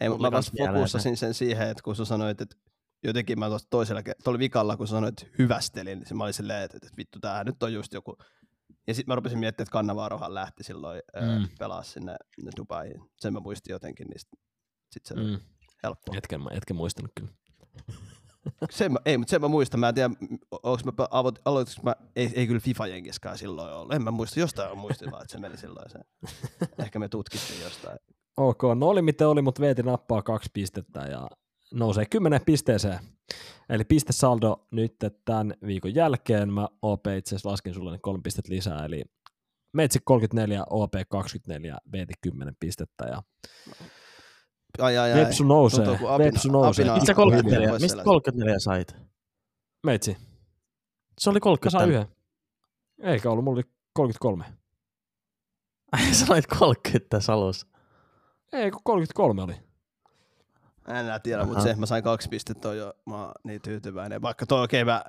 [0.00, 2.56] Ei, Mulla mä vasta fokussasin sen siihen, että kun sä sanoit, että
[3.04, 6.62] jotenkin mä tuossa toisella, tuolla vikalla, kun sä sanoit, että hyvästelin, niin mä olin silleen,
[6.62, 8.16] että, että vittu, tämähän nyt on just joku.
[8.86, 11.48] Ja sitten mä rupesin miettimään, että Cannavarohan lähti silloin mm.
[11.58, 12.16] Pelaa sinne
[12.56, 13.00] Dubaihin.
[13.20, 14.20] Sen mä muistin jotenkin, niin
[14.90, 15.40] sitten se mm.
[15.82, 16.12] Helppo.
[16.16, 17.32] Etken, mä, etken muistanut kyllä.
[18.70, 19.80] Sen mä, ei, mutta sen mä muistan.
[19.80, 20.10] Mä en tiedä,
[20.50, 23.94] onko mä, pe- aloit, aloitinko mä, ei, ei kyllä FIFA-jengiskään silloin ollut.
[23.94, 25.98] En mä muista, jostain on muistin vaan, että se meni silloin se.
[26.84, 27.98] Ehkä me tutkittiin jostain.
[28.36, 31.28] Ok, no oli miten oli, mutta Veeti nappaa kaksi pistettä ja
[31.74, 32.98] nousee 10 pisteeseen.
[33.68, 38.52] Eli pistesaldo nyt tämän viikon jälkeen, mä OP itse asiassa laskin sulle ne kolme pistettä
[38.54, 39.04] lisää, eli
[39.72, 43.22] Meitsi 34, OP 24, Veeti 10 pistettä ja
[44.78, 45.20] Ai, ai, ai.
[45.20, 46.84] Vepsu nousee, Tuntuu, apina- Vepsu nousee.
[46.84, 48.04] apina- Mistä Hiljaa 34, pois mistä selästä.
[48.04, 48.96] 34 sait?
[49.86, 50.16] Meitsi,
[51.20, 51.70] Se oli mä 30.
[51.78, 52.06] saan yhden.
[53.02, 54.44] Eikä ollut, mulla oli 33.
[55.92, 57.66] Ai sanoit 30 tässä alussa.
[58.52, 59.54] Ei, kun 33 oli.
[60.88, 61.62] En enää tiedä, mutta Aha.
[61.64, 64.22] se, että mä sain kaksi pistettä, on jo, mä oon niin tyytyväinen.
[64.22, 65.04] Vaikka toi okei, okay, mä,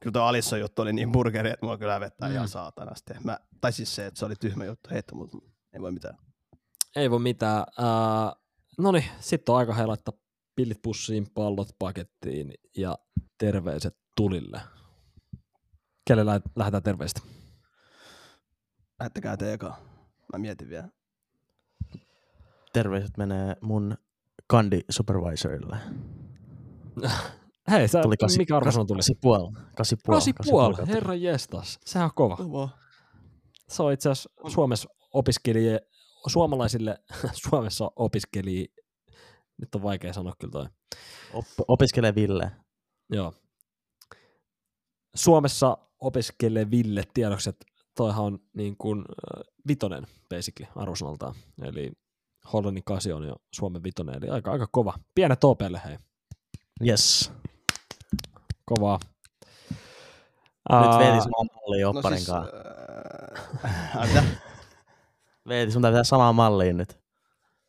[0.00, 2.34] kyllä tuo Alisson juttu oli niin burgeri, että mua kyllä hävettää Mm.
[2.34, 3.14] ihan saatanasti.
[3.24, 5.38] Mä, tai siis se, että se oli tyhmä juttu heitto, mutta
[5.72, 6.18] ei voi mitään.
[6.96, 7.60] Ei voi mitään.
[7.78, 8.42] Uh,
[8.78, 10.14] no niin, sitten on aika he laittaa
[10.56, 12.98] pillit pussiin, pallot pakettiin ja
[13.38, 14.60] terveiset tulille.
[16.06, 17.20] Kelle lä- lähdetään terveistä?
[19.00, 19.76] Lähettäkää te eka.
[20.32, 20.88] Mä mietin vielä.
[22.72, 23.96] Terveiset menee mun
[24.46, 25.76] kandi supervisorille.
[27.70, 28.98] Hei, sä, Tuli kasi, mikä arvo sun tuli?
[28.98, 29.52] Kasi puoli.
[29.76, 30.18] Kasi puoli.
[30.18, 31.78] Kasi puoli, herra jestas.
[31.84, 32.68] Sehän on kova.
[33.68, 35.78] Se on itse asiassa Suomessa opiskelija,
[36.26, 36.98] suomalaisille
[37.48, 38.66] Suomessa opiskelija,
[39.58, 40.66] nyt on vaikea sanoa kyllä toi.
[41.32, 42.50] Op, opiskelee Ville.
[43.12, 43.34] Joo.
[45.14, 47.56] Suomessa opiskeleville tiedokset,
[47.96, 49.04] toihan on niin kuin
[49.68, 51.34] vitonen basically arvosanaltaan.
[51.62, 51.92] Eli
[52.52, 54.94] Hollandin 8 on jo Suomen vitonen, eli aika, aika kova.
[55.14, 55.96] Pienet OPlle hei,
[56.86, 57.32] Yes.
[58.64, 58.98] kovaa.
[59.70, 59.78] Nyt
[60.92, 62.56] Ää, Veeti samaa mallia No opparin siis, kanssa.
[64.16, 64.24] äh?
[65.48, 66.98] Veeti, sun pitää samaa malliin nyt.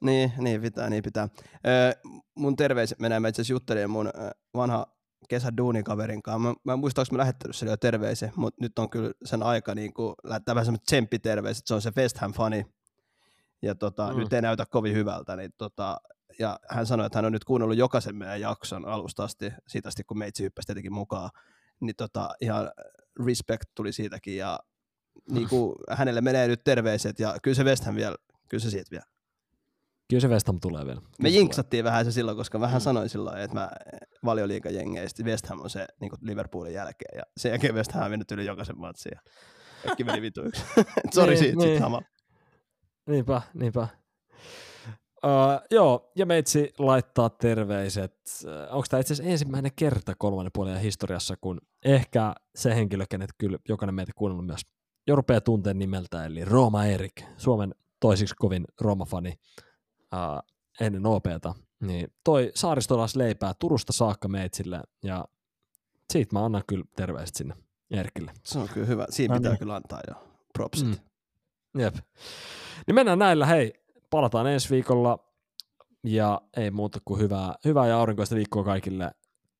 [0.02, 1.30] niin, niin pitää, niin pitää.
[1.68, 1.92] Öö,
[2.36, 4.10] mun terveiset menee, mä itse asiassa juttelin mun
[4.54, 4.88] vanha
[5.30, 6.40] kesän duunikaverin kanssa.
[6.40, 9.44] Mä, mä en muista, onko mä lähettänyt sille jo terveisiä, mutta nyt on kyllä sen
[9.44, 11.68] aika niin kuin, lähettää vähän semmoiset tsemppiterveiset.
[11.68, 12.66] Se on se West Ham-fani.
[13.62, 14.20] Ja tota, Mm.
[14.20, 15.36] nyt ei näytä kovin hyvältä.
[15.36, 15.98] Niin tota,
[16.40, 20.04] ja hän sanoi, että hän on nyt kuunnellut jokaisen meidän jakson alusta asti, siitä asti
[20.04, 21.30] kun meitsi hyppäsi tietenkin mukaan.
[21.80, 22.72] Niin tota, ihan
[23.28, 24.60] respect tuli siitäkin ja
[25.32, 28.16] niin kuin, hänelle menee nyt terveiset ja kyllä se West Ham vielä,
[28.50, 29.06] kyllä se siitä vielä.
[30.10, 31.00] Kyllä se West Ham tulee vielä.
[31.02, 32.84] Kyllä Me jinksattiin vähän se silloin, koska vähän Mm.
[32.84, 33.72] sanoin silloin, että mä
[34.26, 38.32] valioliikajengeistä West Ham on se niin Liverpoolin jälkeen ja sen jälkeen West Ham on mennyt
[38.32, 39.22] yli jokaisen matsin ja
[39.86, 40.64] kaikki meni vituiksi.
[41.16, 41.80] Sori Niin, siitä niin.
[41.80, 42.02] sama.
[43.10, 43.88] Niinpä, niinpä.
[45.26, 48.16] Uh, joo, ja meitsi laittaa terveiset.
[48.70, 53.58] Onko tämä itse asiassa ensimmäinen kerta kolmannen puolen historiassa, kun ehkä se henkilö, kenet kyllä
[53.70, 54.62] jokainen meitä kuunnellut myös
[55.08, 59.40] jo rupeaa tunteen nimeltä, eli Rooma Erik, Suomen toisiksi kovin Rooma-fani
[60.14, 65.26] uh, ennen OPta, niin toi saaristolas leipää Turusta saakka meitsille, ja
[66.14, 67.56] siitä mä annan kyllä terveiset sinne
[67.92, 68.32] Erkille.
[68.44, 69.06] Se on kyllä hyvä.
[69.10, 69.60] Siinä No pitää niin.
[69.60, 70.16] kyllä antaa jo
[70.54, 70.88] propsit.
[70.88, 71.09] Mm.
[71.78, 71.96] Jep.
[72.88, 73.74] Niin mennään näillä, hei,
[74.10, 75.20] palataan ensi viikolla
[76.04, 79.12] ja ei muuta kuin hyvää, hyvää ja aurinkoista viikkoa kaikille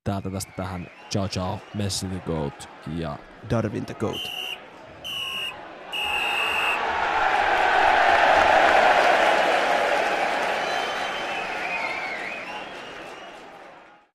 [0.04, 0.90] täältä tästä tähän.
[1.10, 3.18] Ciao ciao, Messi the Goat ja
[3.50, 4.59] Darwin the Goat.